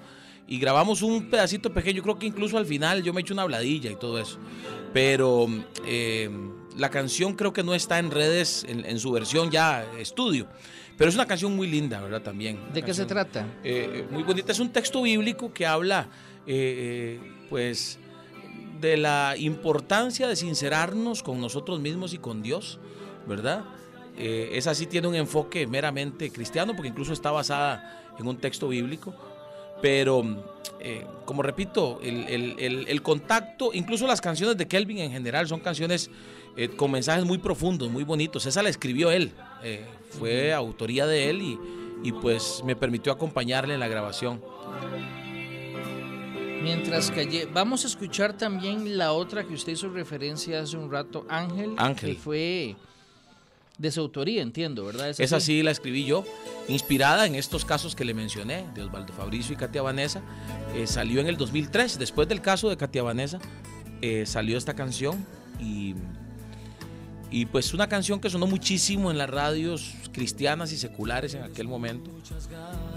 [0.50, 3.92] y grabamos un pedacito pequeño, creo que incluso al final yo me eché una habladilla
[3.92, 4.40] y todo eso.
[4.92, 5.48] Pero
[5.86, 6.28] eh,
[6.76, 10.48] la canción creo que no está en redes en, su versión ya estudio.
[10.98, 12.24] Pero es una canción muy linda, ¿verdad?
[12.24, 12.60] También.
[12.74, 13.46] ¿De qué se trata?
[13.64, 14.52] Eh, muy bonita.
[14.52, 16.08] Es un texto bíblico que habla,
[16.48, 18.00] eh, pues,
[18.82, 22.80] de la importancia de sincerarnos con nosotros mismos y con Dios,
[23.28, 23.66] ¿verdad?
[24.18, 29.16] esa sí tiene un enfoque meramente cristiano, porque incluso está basada en un texto bíblico
[29.82, 30.24] pero,
[30.80, 36.10] eh, como repito, el, contacto, incluso las canciones de Kelvin en general son canciones
[36.58, 38.46] eh, con mensajes muy profundos, muy bonitos.
[38.46, 39.32] Esa la escribió él,
[39.64, 39.86] eh,
[40.18, 41.60] fue autoría de él y,
[42.04, 44.42] y pues me permitió acompañarle en la grabación.
[46.62, 51.26] Mientras que vamos a escuchar también la otra que usted hizo referencia hace un rato,
[51.30, 52.16] Ángel, Ángel.
[52.16, 52.76] que fue
[53.80, 55.10] de su autoría, entiendo, ¿verdad?
[55.10, 56.26] ¿Es Esa sí la escribí yo,
[56.68, 60.22] inspirada en estos casos que le mencioné, de Osvaldo Fabricio y Katia Vanessa.
[60.76, 63.40] Eh, salió en el 2003, después del caso de Katia Vanessa,
[64.02, 65.26] eh, salió esta canción
[65.62, 65.96] y,
[67.32, 71.70] y pues una canción que sonó muchísimo en las radios cristianas y seculares en aquel
[71.70, 72.12] momento,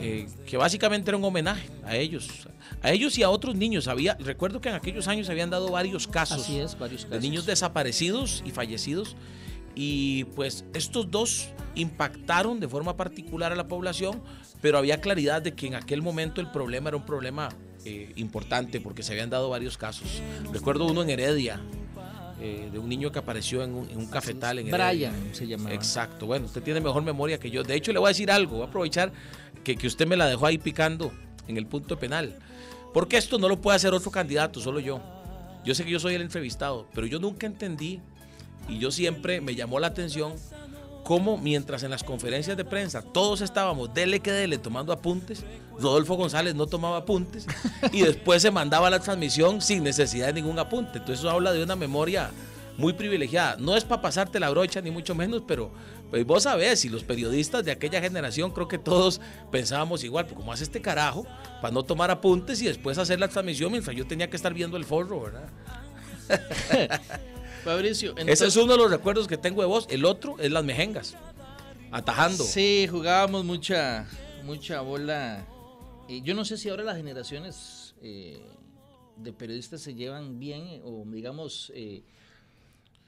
[0.01, 2.49] eh, que básicamente era un homenaje a ellos,
[2.83, 3.87] a ellos y a otros niños.
[3.87, 9.15] Había, recuerdo que en aquellos años habían dado varios casos, de niños desaparecidos y fallecidos.
[9.75, 14.23] Y pues estos dos impactaron de forma particular a la población,
[14.61, 17.49] pero había claridad de que en aquel momento el problema era un problema
[17.85, 20.23] eh, importante porque se habían dado varios casos.
[20.53, 21.61] Recuerdo uno en Heredia,
[22.41, 25.73] eh, de un niño que apareció en un, cafetal en Brian se llamaba.
[25.73, 27.63] Exacto, bueno, usted tiene mejor memoria que yo.
[27.63, 29.13] De hecho, le voy a decir algo, voy a aprovechar
[29.63, 31.13] que, que usted me la dejó ahí picando
[31.47, 32.37] en el punto penal.
[32.93, 35.01] Porque esto no lo puede hacer otro candidato, solo yo.
[35.65, 38.01] Yo sé que yo soy el entrevistado, pero yo nunca entendí
[38.69, 40.35] y yo siempre me llamó la atención
[41.05, 45.45] cómo mientras en las conferencias de prensa todos estábamos dele que dele tomando apuntes,
[45.79, 47.47] Rodolfo González no tomaba apuntes
[47.93, 50.99] y después se mandaba la transmisión sin necesidad de ningún apunte.
[50.99, 52.31] Entonces eso habla de una memoria
[52.77, 53.57] muy privilegiada.
[53.59, 55.73] No es para pasarte la brocha ni mucho menos, pero
[56.11, 59.21] pues vos sabés, y los periodistas de aquella generación creo que todos
[59.51, 61.27] pensábamos igual, pues como hace este carajo,
[61.61, 64.77] para no tomar apuntes y después hacer la transmisión mientras yo tenía que estar viendo
[64.77, 65.49] el forro, ¿verdad?
[67.65, 69.87] Fabricio, ese es uno de los recuerdos que tengo de vos.
[69.89, 71.17] El otro es las mejengas,
[71.91, 72.43] atajando.
[72.43, 74.09] Sí, jugábamos mucha,
[74.45, 75.47] mucha bola.
[76.09, 78.43] Eh, yo no sé si ahora las generaciones eh,
[79.17, 82.03] de periodistas se llevan bien o digamos eh,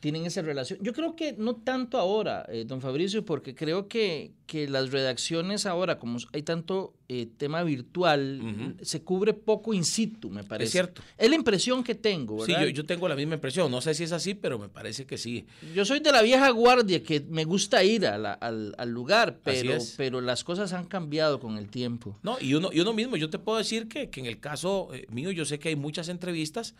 [0.04, 0.78] tienen esa relación.
[0.82, 5.64] Yo creo que no tanto ahora, eh, don Fabricio, porque creo que, que, las redacciones
[5.64, 10.66] ahora, como hay tanto eh, tema virtual, se cubre poco in situ, me parece.
[10.66, 11.00] Es cierto.
[11.16, 12.58] Es la impresión que tengo, ¿verdad?
[12.58, 13.70] Sí, yo, yo, tengo la misma impresión.
[13.70, 15.46] No sé si es así, pero me parece que sí.
[15.74, 20.20] Yo soy de la vieja guardia que me gusta ir al, al, lugar, pero, pero
[20.20, 22.14] las cosas han cambiado con el tiempo.
[22.22, 24.90] No, y uno, y uno mismo, yo te puedo decir que, que en el caso
[24.92, 26.74] eh, mío, yo sé que hay muchas entrevistas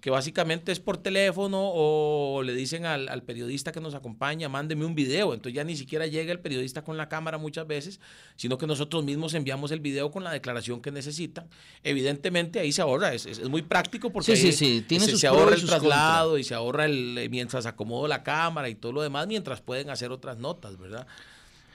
[0.00, 4.94] que básicamente es por teléfono o le dicen al, periodista que nos acompaña, mándeme un
[4.94, 5.34] video.
[5.34, 8.00] Entonces ya ni siquiera llega el periodista con la cámara muchas veces,
[8.36, 11.48] sino que nosotros mismos enviamos el video con la declaración que necesitan.
[11.84, 16.38] Evidentemente ahí se ahorra, es, muy práctico porque sí, sí, Tiene se, ahorra el traslado
[16.38, 19.90] y se ahorra el eh, mientras acomodo la cámara y todo lo demás, mientras pueden
[19.90, 21.06] hacer otras notas, ¿verdad?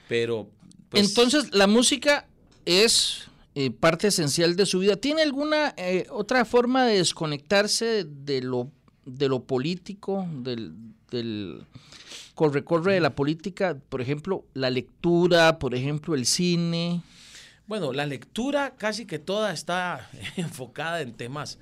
[0.08, 0.50] Pero...
[0.88, 2.28] Pues, Entonces la música
[2.64, 4.96] es eh, parte esencial de su vida.
[4.96, 8.70] ¿Tiene alguna eh, otra forma de desconectarse de lo,
[9.06, 10.74] de lo político, del,
[11.10, 11.64] del
[12.34, 13.78] corre-corre de la política?
[13.88, 17.00] Por ejemplo, la lectura, por ejemplo, el cine.
[17.66, 21.58] Bueno, la lectura casi que toda está enfocada en temas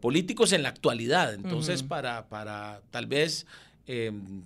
[0.00, 1.32] políticos en la actualidad.
[1.32, 3.46] Entonces, para, para tal vez
[3.86, 4.42] em,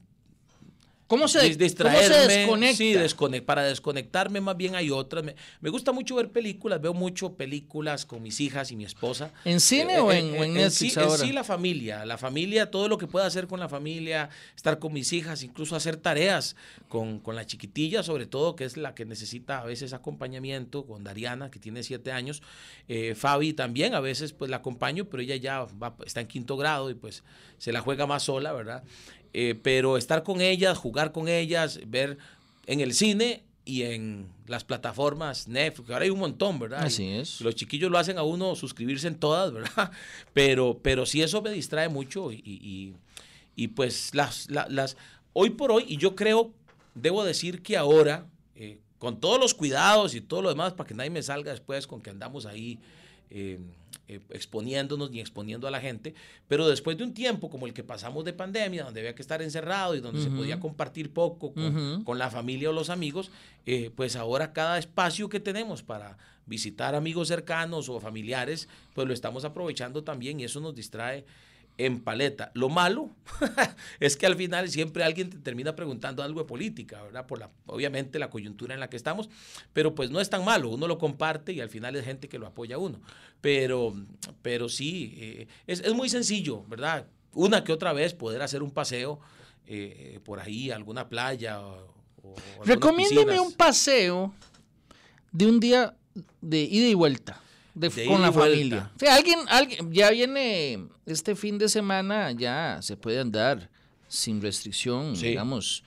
[1.11, 2.77] ¿Cómo se, distraerme, desconecta?
[2.77, 5.25] Sí, para desconectarme más bien hay otras.
[5.61, 9.33] Me, gusta mucho ver películas, veo mucho películas con mis hijas y mi esposa.
[9.45, 13.09] ¿En cine o en, en, Netflix sí, sí, la familia, la familia, todo lo que
[13.09, 16.55] pueda hacer con la familia, estar con mis hijas, incluso hacer tareas
[16.89, 21.03] con, con la chiquitilla, sobre todo, que es la que necesita a veces acompañamiento, con
[21.03, 22.41] Dariana, que tiene siete años.
[22.87, 25.67] Eh, Fabi también, a veces pues la acompaño, pero ella ya
[26.07, 27.25] está en quinto grado y pues
[27.59, 28.85] se la juega más sola, ¿verdad?
[29.33, 32.19] Eh, pero estar con ellas, jugar con ellas, ver
[32.67, 36.83] en el cine y en las plataformas Netflix, ahora hay un montón, ¿verdad?
[36.83, 37.41] Así es.
[37.41, 39.93] Los chiquillos lo hacen a uno suscribirse en todas, ¿verdad?
[40.33, 42.95] Pero, pero sí eso me distrae mucho y,
[43.57, 44.97] y, pues las, las,
[45.35, 46.53] hoy por hoy, y yo creo,
[46.95, 50.95] debo decir que ahora, eh, con todos los cuidados y todo lo demás, para que
[50.95, 52.79] nadie me salga después con que andamos ahí
[53.31, 53.59] eh,
[54.11, 56.15] eh, exponiéndonos ni exponiendo a la gente,
[56.49, 59.41] pero después de un tiempo como el que pasamos de pandemia, donde había que estar
[59.41, 63.31] encerrado y donde se podía compartir poco con, la familia o los amigos,
[63.67, 69.15] eh, pues ahora cada espacio que tenemos para visitar amigos cercanos o familiares, pues lo
[69.15, 71.25] estamos aprovechando también y eso nos distrae
[71.87, 72.51] en paleta.
[72.55, 73.11] Lo malo
[74.01, 77.27] es que al final siempre alguien te termina preguntando algo de política, ¿verdad?
[77.27, 79.31] Por la, obviamente la coyuntura en la que estamos,
[79.73, 82.39] pero pues no es tan malo, uno lo comparte y al final es gente que
[82.39, 83.01] lo apoya a uno.
[83.41, 83.95] Pero,
[84.43, 87.07] pero sí, eh, es, muy sencillo, ¿verdad?
[87.33, 89.21] Una que otra vez poder hacer un paseo
[89.67, 91.61] eh, por ahí, alguna playa.
[91.61, 91.95] O,
[92.65, 94.35] Recomiéndeme un paseo
[95.33, 95.97] de un día
[96.43, 97.41] de ida y vuelta
[98.07, 98.91] con la familia.
[99.11, 103.71] alguien, alguien, ya viene este fin de semana, ya se puede andar
[104.09, 105.85] sin restricción, digamos,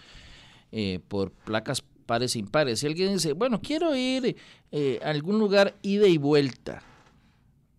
[0.72, 2.80] eh, por placas pares e impares.
[2.80, 4.36] Si alguien dice, bueno, quiero ir
[4.72, 6.82] eh, a algún lugar ida y vuelta,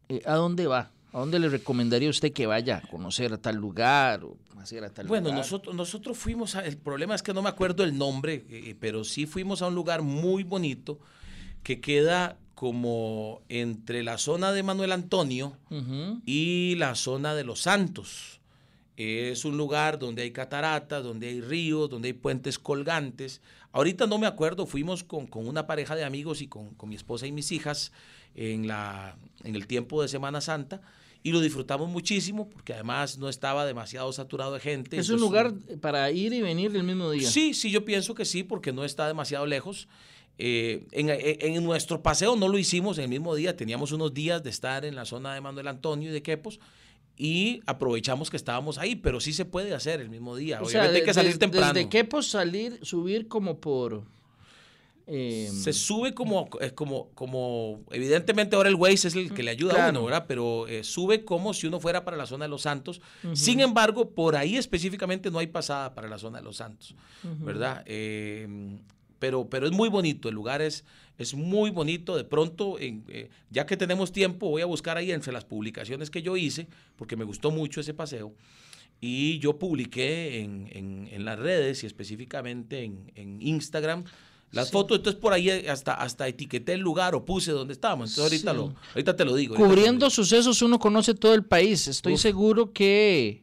[0.09, 0.91] eh, ¿a dónde va?
[1.13, 4.91] ¿A dónde le recomendaría usted que vaya a conocer a tal lugar o hacer a
[4.91, 5.39] tal bueno, lugar?
[5.39, 9.27] nosotros, nosotros fuimos, a, el problema es que no me acuerdo el nombre, pero sí
[9.27, 10.99] fuimos a un lugar muy bonito
[11.63, 15.55] que queda como entre la zona de Manuel Antonio
[16.25, 18.41] y la zona de Los Santos.
[18.97, 23.43] Es un lugar donde hay cataratas, donde hay ríos, donde hay puentes colgantes.
[23.73, 26.95] Ahorita no me acuerdo, fuimos con, con una pareja de amigos y con, con mi
[26.95, 27.93] esposa y mis hijas
[28.35, 30.81] en, la, en el tiempo de Semana Santa
[31.23, 34.99] y lo disfrutamos muchísimo porque además no estaba demasiado saturado de gente.
[34.99, 37.29] Es un lugar para ir y venir el mismo día.
[37.29, 39.87] Sí, sí, yo pienso que sí, porque no está demasiado lejos.
[40.39, 44.13] Eh, en, en- en nuestro paseo no lo hicimos en el mismo día, teníamos unos
[44.13, 46.59] días de estar en la zona de Manuel Antonio y de Quepos
[47.17, 50.61] y aprovechamos que estábamos ahí, pero sí se puede hacer el mismo día.
[50.61, 51.73] O Obviamente sea, hay que salir temprano.
[51.73, 54.03] Desde Quepos salir, subir como por...
[55.07, 59.53] eh, Se sube como, eh, como, como, evidentemente ahora el Waze es el que le
[59.53, 59.91] ayuda a Claro.
[60.01, 60.25] uno, ¿verdad?
[60.27, 63.01] Pero eh, sube como si uno fuera para la zona de Los Santos.
[63.35, 67.85] Sin embargo, por ahí específicamente no hay pasada para la zona de Los Santos, ¿verdad?
[67.87, 68.49] Eh,
[69.25, 70.85] pero, pero es muy bonito, el lugar es,
[71.17, 72.15] es muy bonito.
[72.15, 76.11] De pronto, en, eh, ya que tenemos tiempo, voy a buscar ahí entre las publicaciones
[76.11, 78.35] que yo hice, porque me gustó mucho ese paseo.
[79.01, 84.05] Y yo publiqué en, en- en las redes y específicamente en, Instagram
[84.53, 84.99] las fotos.
[84.99, 88.11] Entonces por ahí hasta, hasta etiqueté el lugar o puse donde estábamos.
[88.11, 89.55] Entonces ahorita, lo, ahorita te lo digo.
[89.57, 90.11] lo Cubriendo digo.
[90.11, 91.89] sucesos uno conoce todo el país.
[91.89, 92.21] Estoy Uf.
[92.21, 93.43] seguro que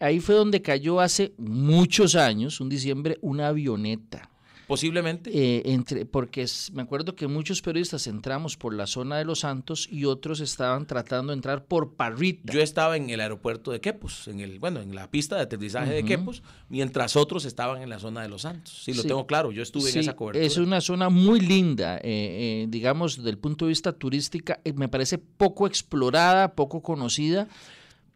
[0.00, 4.28] ahí fue donde cayó hace muchos años, un diciembre, una avioneta.
[4.72, 5.30] Posiblemente.
[5.34, 9.40] Eh, entre, porque es- me acuerdo que muchos periodistas entramos por la zona de Los
[9.40, 12.50] Santos y otros estaban tratando de entrar por Parrita.
[12.54, 15.92] Yo estaba en el aeropuerto de Quepos, en el, bueno, en la pista de aterrizaje
[15.92, 16.04] de.
[16.06, 18.82] Quepos, mientras otros estaban en la zona de Los Santos.
[18.82, 19.08] Sí, lo Sí.
[19.08, 20.42] tengo claro, yo estuve Sí, en esa cobertura.
[20.42, 24.88] Es una zona muy linda, eh, eh, digamos, desde el punto de vista turística, me
[24.88, 27.46] parece poco explorada, poco conocida,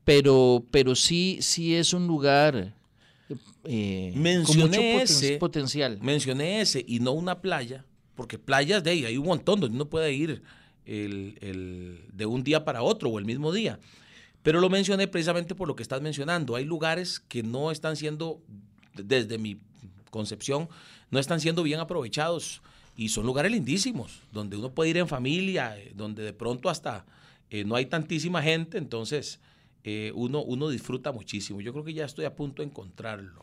[0.05, 2.73] pero, pero sí, sí es un lugar
[3.69, 5.37] eh, con Mencioné mucho poten- ese.
[5.39, 5.99] potencial.
[6.03, 9.89] Mencioné ese y no una playa, porque playas de ahí hay un montón donde uno
[9.89, 10.43] puede ir
[10.85, 13.79] el- el- de un día para otro o el mismo día.
[14.43, 16.55] Pero lo mencioné precisamente por lo que estás mencionando.
[16.55, 18.41] Hay lugares que no están siendo,
[18.95, 19.59] desde mi
[20.11, 20.69] concepción,
[21.11, 22.63] no están siendo bien aprovechados
[22.97, 27.05] y son lugares lindísimos, donde uno puede ir en familia, eh, donde de pronto hasta
[27.51, 29.41] eh, no hay tantísima gente, entonces
[29.87, 31.61] eh, uno, uno disfruta muchísimo.
[31.61, 33.39] Yo creo que ya estoy a punto de encontrarlo.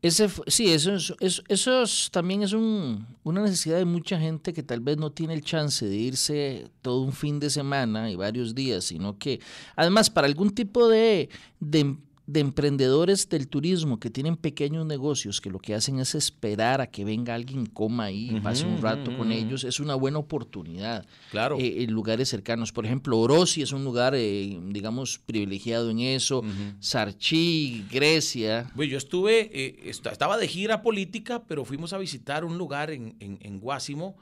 [0.00, 4.52] Ese, sí, eso, es, eso, eso es- también es un- una necesidad de mucha gente
[4.52, 8.14] que tal vez no tiene el chance de irse todo un fin de semana y
[8.14, 9.40] varios días, sino que
[9.74, 11.96] además para algún tipo de, de,
[12.30, 16.86] de emprendedores del turismo que tienen pequeños negocios que lo que hacen es esperar a
[16.90, 21.06] que venga alguien, coma ahí, y pase un rato con ellos, es una buena oportunidad.
[21.30, 21.56] Claro.
[21.58, 22.70] Eh, en lugares cercanos.
[22.70, 26.42] Por ejemplo, Orosi es un lugar, eh, digamos, privilegiado en eso.
[26.80, 28.70] Sarchi, Grecia.
[28.74, 32.90] Bueno, yo estuve, eh, est- estaba de gira política, pero fuimos a visitar un lugar
[32.90, 34.16] en, en, en Guásimo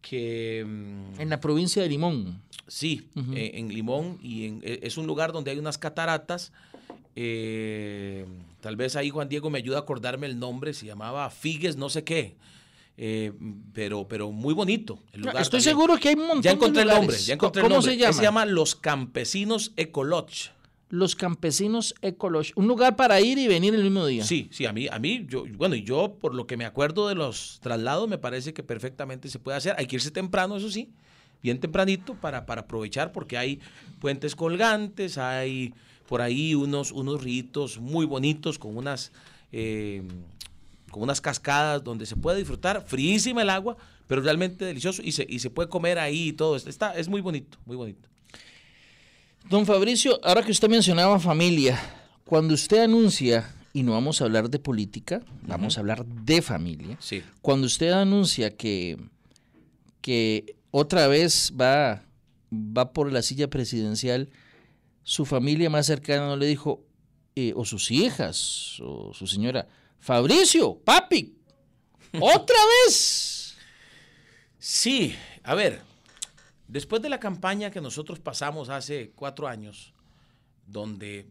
[0.00, 0.64] que...
[0.66, 2.40] mm, En la provincia de Limón.
[2.66, 6.52] Sí, en Limón, y en- eh, es un lugar donde hay unas cataratas.
[7.20, 8.26] Eh,
[8.60, 11.88] tal vez ahí Juan Diego me ayuda a acordarme el nombre, se llamaba Figues no
[11.88, 12.36] sé qué,
[12.96, 13.32] eh,
[13.72, 15.00] pero, pero muy bonito.
[15.12, 15.74] el lugar Estoy también.
[15.76, 17.92] seguro que hay un montón Ya encontré de el nombre, ya encontré ¿Cómo el nombre.
[17.92, 18.12] se llama?
[18.12, 20.52] Se llama Los Campesinos Ecolodge.
[20.90, 22.52] Los Campesinos Ecolodge.
[22.54, 24.22] Un lugar para ir y venir el mismo día.
[24.24, 27.08] Sí, sí, a mí, a mí, yo, bueno, y yo por lo que me acuerdo
[27.08, 29.74] de los traslados, me parece que perfectamente se puede hacer.
[29.76, 30.92] Hay que irse temprano, eso sí,
[31.42, 33.58] bien tempranito para, para aprovechar, porque hay
[33.98, 35.74] puentes colgantes, hay
[36.08, 39.12] por ahí unos, unos ritos muy bonitos con unas,
[39.52, 40.02] eh,
[40.90, 45.26] con unas cascadas donde se puede disfrutar, fríísima el agua, pero realmente delicioso y se,
[45.28, 46.56] y se puede comer ahí y todo.
[46.56, 48.08] Está, es muy bonito, muy bonito.
[49.50, 51.78] Don Fabricio, ahora que usted mencionaba familia,
[52.24, 56.96] cuando usted anuncia, y no vamos a hablar de política, vamos a hablar de familia,
[57.00, 57.22] Sí.
[57.42, 58.96] cuando usted anuncia que,
[60.00, 62.02] que otra vez va,
[62.52, 64.28] va por la silla presidencial,
[65.10, 66.84] su familia más cercana no le dijo,
[67.34, 69.66] eh, o sus hijas, o su señora,
[69.98, 71.34] Fabricio, papi,
[72.20, 73.56] otra vez.
[74.58, 75.80] Sí, a ver,
[76.66, 79.94] después de la campaña que nosotros pasamos hace cuatro años,
[80.66, 81.26] donde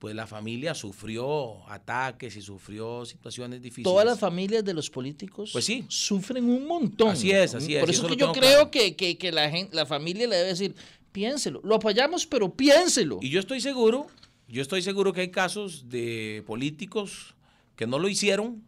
[0.00, 3.84] pues la familia sufrió ataques y sufrió situaciones difíciles.
[3.84, 5.84] Todas las familias de los políticos Pues sí.
[5.88, 7.10] sufren un montón.
[7.10, 8.70] Así es, así es, Por eso que yo creo claro.
[8.72, 10.74] que, que- que la, la familia le debe decir,
[11.12, 11.60] piénselo.
[11.62, 13.18] Lo apoyamos, pero piénselo.
[13.22, 14.06] Y yo estoy seguro,
[14.48, 17.34] yo estoy seguro que hay casos de políticos
[17.76, 18.62] que no lo hicieron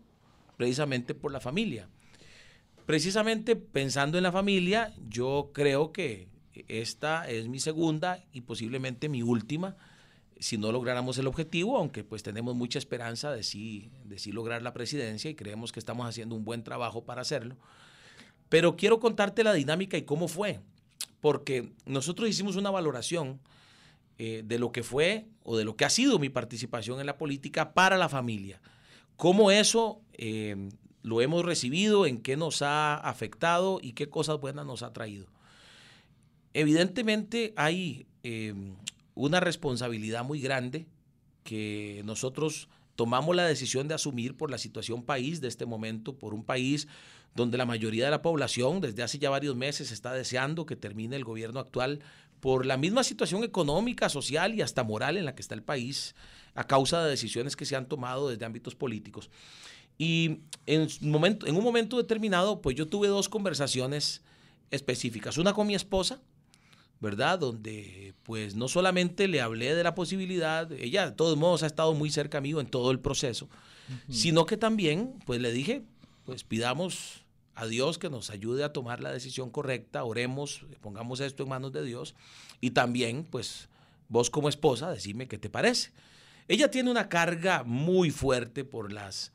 [0.56, 1.88] precisamente por la familia.
[2.86, 6.28] Precisamente pensando en la familia, yo creo que
[6.68, 9.76] esta es mi segunda y posiblemente mi última
[10.44, 14.62] si no lográramos el objetivo, aunque pues tenemos mucha esperanza de sí, de sí lograr
[14.62, 17.56] la presidencia y creemos que estamos haciendo un buen trabajo para hacerlo.
[18.48, 20.60] Pero quiero contarte la dinámica y cómo fue,
[21.24, 23.40] porque nosotros hicimos una valoración
[24.18, 27.16] eh, de lo que fue o de lo que ha sido mi participación en la
[27.16, 28.60] política para la familia.
[29.16, 30.68] Cómo eso eh,
[31.00, 35.26] lo hemos recibido, en qué nos ha afectado y qué cosas buenas nos ha traído.
[36.52, 38.52] Evidentemente hay eh,
[39.14, 40.84] una responsabilidad muy grande
[41.42, 46.34] que nosotros tomamos la decisión de asumir por la situación país de este momento, por
[46.34, 46.86] un país
[47.34, 51.16] donde la mayoría de la población desde hace ya varios meses está deseando que termine
[51.16, 52.00] el gobierno actual
[52.40, 56.14] por la misma situación económica, social y hasta moral en la que está el país
[56.54, 59.30] a causa de decisiones que se han tomado desde ámbitos políticos.
[59.98, 64.22] Y en, momento, en un momento determinado, pues yo tuve dos conversaciones
[64.70, 66.20] específicas, una con mi esposa,
[67.00, 67.38] ¿verdad?
[67.38, 71.94] Donde pues no solamente le hablé de la posibilidad, ella de todos modos ha estado
[71.94, 73.48] muy cerca mío en todo el proceso,
[74.08, 75.82] sino que también pues le dije,
[76.24, 77.23] pues pidamos
[77.54, 81.72] a Dios que nos ayude a tomar la decisión correcta, oremos, pongamos esto en manos
[81.72, 82.14] de Dios
[82.60, 83.68] y también pues
[84.08, 85.92] vos como esposa decime qué te parece.
[86.48, 89.32] Ella tiene una carga muy fuerte por las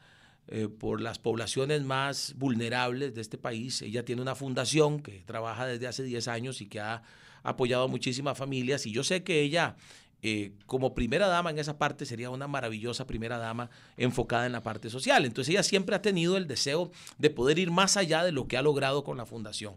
[0.51, 3.84] eh, por las poblaciones más vulnerables de este país.
[3.84, 7.03] Ella tiene una fundación que trabaja desde hace 10 años y que ha
[7.43, 9.76] apoyado a muchísimas familias y yo sé que ella
[10.22, 14.61] eh, como primera dama en esa parte sería una maravillosa primera dama enfocada en la
[14.63, 15.26] parte social.
[15.26, 18.57] Entonces ella siempre ha tenido el deseo de poder ir más allá de lo que
[18.57, 19.76] ha logrado con la fundación.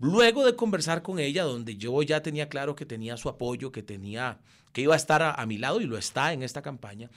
[0.00, 3.84] Luego de conversar con ella, donde yo ya tenía claro que tenía su apoyo, que
[3.84, 4.38] tenía,
[4.72, 7.10] que iba a estar a, mi lado y lo está en esta campaña,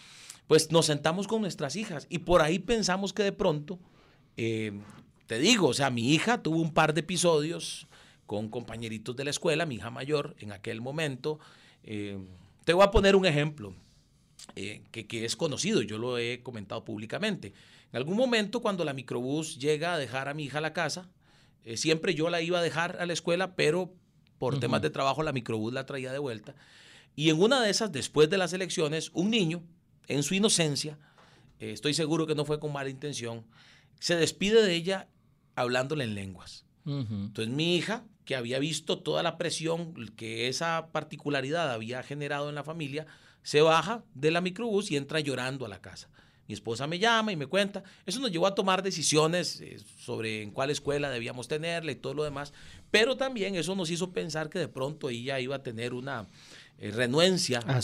[0.45, 3.79] pues nos sentamos con nuestras hijas y por ahí pensamos que de pronto,
[4.37, 4.79] eh,
[5.25, 7.87] te digo, o sea, mi hija tuvo un par de episodios
[8.27, 11.39] con compañeritos de la escuela, mi hija mayor en aquel momento.
[11.87, 12.17] Eh,
[12.65, 13.73] te voy a poner un ejemplo
[14.57, 17.53] eh, que, que, es conocido, yo lo he comentado públicamente.
[17.93, 21.09] En algún momento cuando la microbús llega a dejar a mi hija a la casa,
[21.63, 23.93] eh, siempre yo la iba a dejar a la escuela, pero
[24.37, 26.55] por temas de trabajo la microbús la traía de vuelta.
[27.15, 29.63] Y en una de esas, después de las elecciones, un niño,
[30.07, 30.99] en su inocencia,
[31.59, 33.45] estoy seguro que no fue con mala intención,
[33.99, 35.07] se despide de ella
[35.55, 36.65] hablándole en lenguas.
[36.85, 42.55] Entonces mi hija, que había visto toda la presión que esa particularidad había generado en
[42.55, 43.07] la familia,
[43.41, 46.09] se baja de la microbús y entra llorando a la casa.
[46.45, 47.83] Mi esposa me llama y me cuenta.
[48.05, 52.13] Eso nos llevó a tomar decisiones eh, sobre en cuál escuela debíamos tenerla y todo
[52.15, 52.51] lo demás.
[52.91, 56.27] Pero también eso nos hizo pensar que de pronto ella iba a tener una
[56.79, 57.79] eh, renuencia a,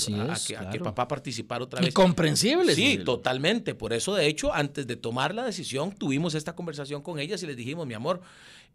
[0.72, 1.92] que, papá participara otra vez.
[1.96, 2.76] Comprensible.
[2.76, 3.74] Sí, totalmente.
[3.74, 7.48] Por eso, de hecho, antes de tomar la decisión, tuvimos esta conversación con ellas y
[7.48, 8.22] les dijimos, mi amor,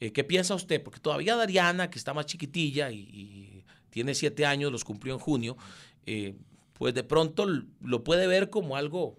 [0.01, 0.83] eh, ¿qué piensa usted?
[0.83, 5.57] Porque todavía Dariana, que está más chiquitilla y, tiene siete años, los cumplió en junio,
[6.05, 6.35] eh,
[6.75, 7.47] pues de pronto
[7.81, 9.19] lo puede ver como algo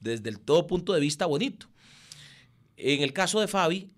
[0.00, 1.68] desde el todo punto de vista bonito.
[2.76, 3.90] En el caso de Fabi,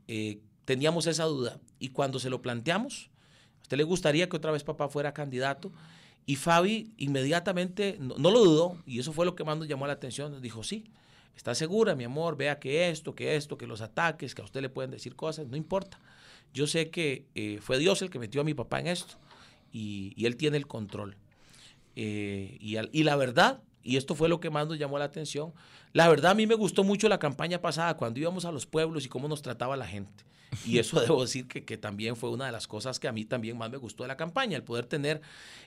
[0.64, 3.10] teníamos esa duda y cuando se lo planteamos,
[3.58, 5.72] ¿a usted le gustaría que otra vez papá fuera candidato?
[6.26, 9.94] Y Fabi inmediatamente no, lo dudó, y eso fue lo que más nos llamó la
[9.94, 10.40] atención.
[10.40, 10.84] Dijo, sí,
[11.36, 14.60] está segura, mi amor, vea que esto, que esto, que los ataques, que a usted
[14.60, 15.98] le pueden decir cosas, no importa.
[16.52, 19.14] Yo sé que eh, fue Dios el que metió a mi papá en esto,
[19.72, 21.16] y, él tiene el control.
[21.96, 25.52] Eh, y, y la verdad, y esto fue lo que más nos llamó la atención,
[25.92, 29.04] la verdad a mí me gustó mucho la campaña pasada, cuando íbamos a los pueblos
[29.04, 30.24] y cómo nos trataba la gente.
[30.66, 33.24] Y eso debo decir que, que, también fue una de las cosas que a mí
[33.24, 35.20] también más me gustó de la campaña, el poder tener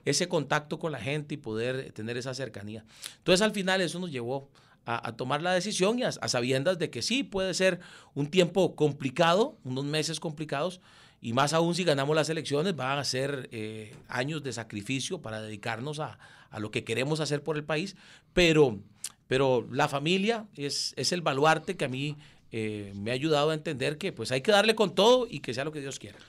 [0.05, 2.85] ese contacto con la gente y poder tener esa cercanía.
[3.17, 4.49] Entonces al final eso nos llevó
[4.85, 7.79] a, tomar la decisión y a, sabiendas de que sí puede ser
[8.13, 10.81] un tiempo complicado, unos meses complicados,
[11.21, 15.41] y más aún si ganamos las elecciones, van a ser eh, años de sacrificio para
[15.41, 16.19] dedicarnos a,
[16.49, 17.95] a, lo que queremos hacer por el país,
[18.33, 18.79] pero,
[19.27, 22.17] pero la familia es, es el baluarte que a mí
[22.55, 25.55] eh, me ha ayudado a entender que pues hay que darle con todo y que
[25.55, 26.19] sea lo que Dios quiera.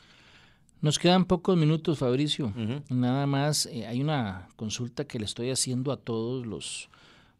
[0.80, 2.50] Nos quedan pocos minutos, Fabricio.
[2.88, 6.88] Nada más, eh, hay una consulta que le estoy haciendo a todos los,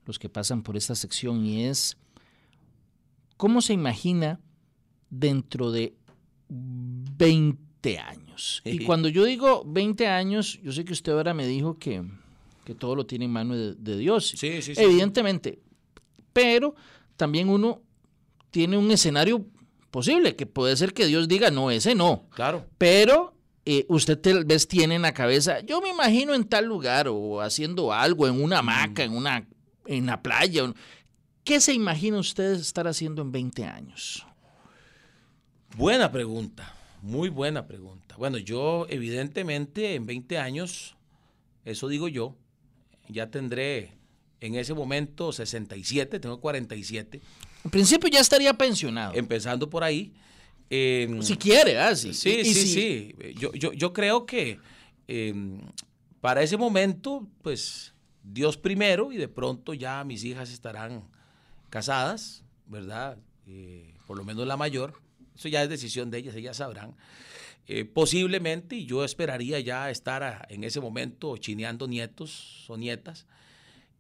[0.05, 1.97] los que pasan por esta sección y es,
[3.39, 4.39] ¿cómo se imagina
[5.09, 5.95] dentro de
[6.51, 8.61] 20 años?
[8.67, 12.05] Y cuando yo digo 20 años, yo sé que usted ahora me dijo que,
[12.79, 14.35] todo lo tiene en mano de, Dios.
[14.37, 15.59] Sí, sí, Evidentemente.
[16.35, 16.75] Pero
[17.17, 17.81] también uno
[18.55, 19.45] tiene un escenario
[19.91, 22.29] posible, que puede ser que Dios diga, no, ese no.
[22.37, 22.65] Claro.
[22.79, 23.35] Pero
[23.65, 27.41] eh, usted tal vez tiene en la cabeza, yo me imagino en tal lugar o
[27.41, 29.45] haciendo algo, en una hamaca, en una
[29.87, 30.73] en la playa.
[31.43, 34.25] ¿Qué se imagina usted estar haciendo en 20 años?
[35.77, 38.15] Buena pregunta, muy buena pregunta.
[38.17, 40.95] Bueno, yo evidentemente en 20 años,
[41.65, 42.37] eso digo yo,
[43.09, 43.95] ya tendré
[44.41, 47.21] en ese momento 67, tengo 47.
[47.65, 49.15] En principio ya estaría pensionado.
[49.15, 50.13] Empezando por ahí.
[50.71, 51.95] Em, si quiere, ¿ah?
[51.97, 53.15] Sí, sí, sí, sí.
[53.39, 54.59] Yo, yo, yo, creo que
[55.09, 55.61] em,
[56.21, 61.05] para ese momento, pues Dios primero y de pronto ya mis hijas estarán
[61.71, 63.19] casadas, ¿verdad?
[63.47, 64.95] Eh, por lo menos la mayor.
[65.37, 66.95] Eso ya es decisión de ellas, ellas sabrán.
[67.67, 73.27] Eh, posiblemente, y yo esperaría ya estar en ese momento chineando nietos o nietas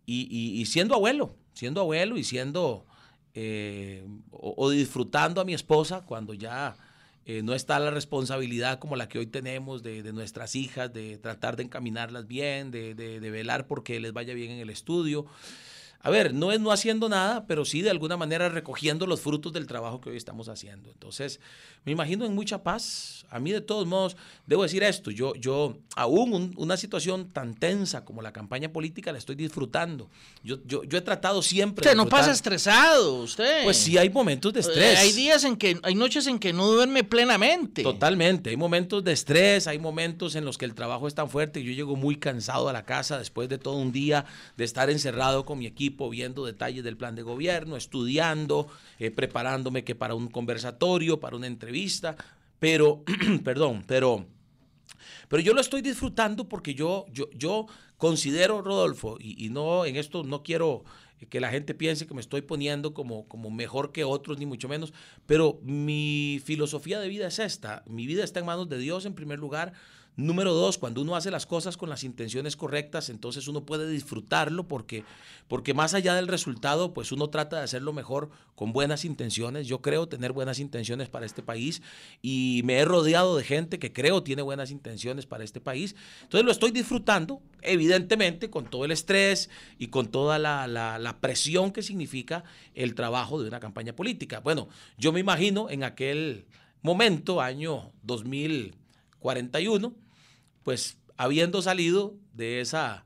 [0.07, 2.87] y, siendo abuelo, siendo abuelo y siendo
[3.35, 6.77] eh, o, disfrutando a mi esposa cuando ya
[7.27, 11.57] eh, no está la responsabilidad como la que hoy tenemos de, nuestras hijas, de tratar
[11.57, 15.27] de encaminarlas bien, de, de velar porque les vaya bien en el estudio
[16.05, 19.55] a ver, no es no haciendo nada, pero sí de alguna manera recogiendo los frutos
[19.55, 20.91] del trabajo que hoy estamos haciendo.
[20.91, 21.41] Entonces,
[21.87, 23.25] me imagino en mucha paz.
[23.31, 24.15] A mí, de todos modos,
[24.47, 29.19] debo decir esto, yo, yo aún una situación tan tensa como la campaña política la
[29.19, 30.11] estoy disfrutando.
[30.43, 31.87] Yo, yo, he tratado siempre...
[31.87, 33.65] Usted no pasa estresado, usted.
[33.65, 34.99] Pues sí, hay momentos de estrés.
[34.99, 37.83] Hay días en que, hay noches en que no duerme plenamente.
[37.83, 41.61] Totalmente, hay momentos de estrés, hay momentos en los que el trabajo es tan fuerte
[41.61, 44.27] y yo llego muy cansado a la casa después de todo un día
[44.59, 48.69] de estar encerrado con mi equipo viendo detalles del plan de gobierno, estudiando,
[48.99, 52.17] eh, preparándome que para un conversatorio, para una entrevista,
[52.59, 53.05] pero,
[53.45, 54.27] perdón, pero,
[55.29, 57.67] pero yo lo estoy disfrutando porque yo, yo, yo
[57.99, 60.85] considero, Rodolfo, y, no en esto no quiero
[61.31, 64.69] que la gente piense que me estoy poniendo como, como mejor que otros, ni mucho
[64.69, 64.93] menos,
[65.27, 69.15] pero mi filosofía de vida es esta, mi vida está en manos de Dios en
[69.15, 69.73] primer lugar,
[70.17, 74.69] Número dos, cuando uno hace las cosas con las intenciones correctas, entonces uno puede disfrutarlo
[74.69, 75.03] porque,
[75.49, 79.67] porque más allá del resultado, pues uno trata de hacerlo mejor con buenas intenciones.
[79.67, 81.83] Yo creo tener buenas intenciones para este país
[82.23, 85.97] y me he rodeado de gente que creo tiene buenas intenciones para este país.
[86.23, 89.51] Entonces lo estoy disfrutando, evidentemente, con todo el estrés
[89.81, 92.45] y con toda la, la presión que significa
[92.77, 94.39] el trabajo de una campaña política.
[94.39, 96.45] Bueno, yo me imagino en aquel
[96.83, 100.04] momento, año 2041,
[100.65, 103.05] pues habiendo salido de esa,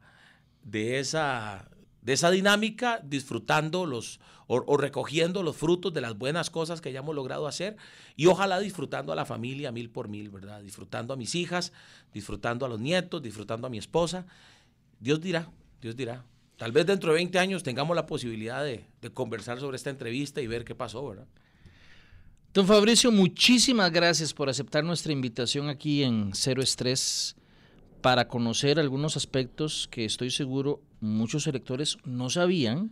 [0.63, 1.69] de esa,
[2.01, 7.15] de esa dinámica, disfrutando los o, recogiendo los frutos de las buenas cosas que hayamos
[7.15, 7.77] logrado hacer
[8.17, 10.63] y ojalá disfrutando a la familia mil por mil, ¿verdad?
[10.63, 11.71] Disfrutando a mis hijas,
[12.15, 14.25] disfrutando a los nietos, disfrutando a mi esposa.
[15.01, 15.51] Dios dirá,
[15.83, 16.25] Dios dirá.
[16.57, 20.41] Tal vez dentro de 20 años tengamos la posibilidad de, de conversar sobre esta entrevista
[20.41, 21.27] y ver qué pasó, ¿verdad?
[22.55, 27.38] Don Fabricio, muchísimas gracias por aceptar nuestra invitación aquí en Cero Estrés
[28.01, 32.91] para conocer algunos aspectos que estoy seguro muchos electores no sabían,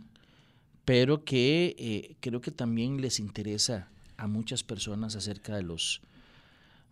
[0.85, 6.01] pero que eh, creo que también les interesa a muchas personas acerca de los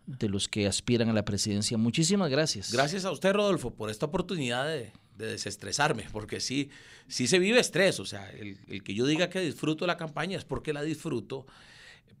[0.06, 1.76] de los que aspiran a la presidencia.
[1.76, 2.72] Muchísimas gracias.
[2.72, 6.70] Gracias a usted, Rodolfo, por esta oportunidad de, desestresarme, porque sí,
[7.08, 7.98] sí se vive estrés.
[7.98, 11.46] O sea, el, el, que yo diga que disfruto la campaña es porque la disfruto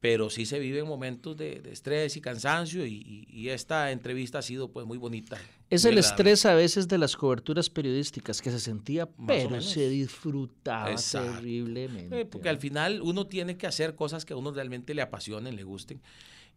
[0.06, 4.86] pero sí se viven momentos de, estrés y cansancio y, esta entrevista ha sido pues
[4.86, 5.36] muy bonita.
[5.68, 10.94] Es el estrés a veces de las coberturas periodísticas que se sentía, pero se disfrutaba
[10.94, 12.20] terriblemente.
[12.20, 15.56] Eh, porque al final uno tiene que hacer cosas que a uno realmente le apasionen,
[15.56, 16.00] le gusten.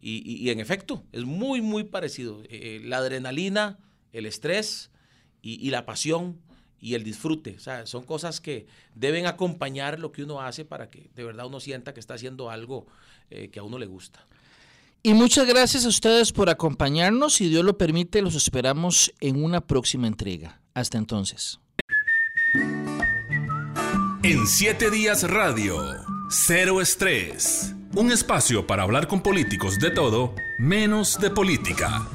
[0.00, 2.44] Y, en efecto, es muy, muy parecido.
[2.48, 3.80] Eh, la adrenalina,
[4.12, 4.92] el estrés
[5.42, 6.38] y la pasión
[6.80, 7.56] y el disfrute.
[7.56, 11.46] O sea, son cosas que deben acompañar lo que uno hace para que de verdad
[11.46, 12.86] uno sienta que está haciendo algo
[13.30, 14.26] eh, que a uno le gusta.
[15.02, 17.34] Y muchas gracias a ustedes por acompañarnos.
[17.34, 20.60] Si Dios lo permite, los esperamos en una próxima entrega.
[20.74, 21.58] Hasta entonces.
[24.22, 25.82] En siete días radio,
[26.28, 27.74] cero estrés.
[27.94, 32.06] Un espacio para hablar con políticos de todo, menos de política.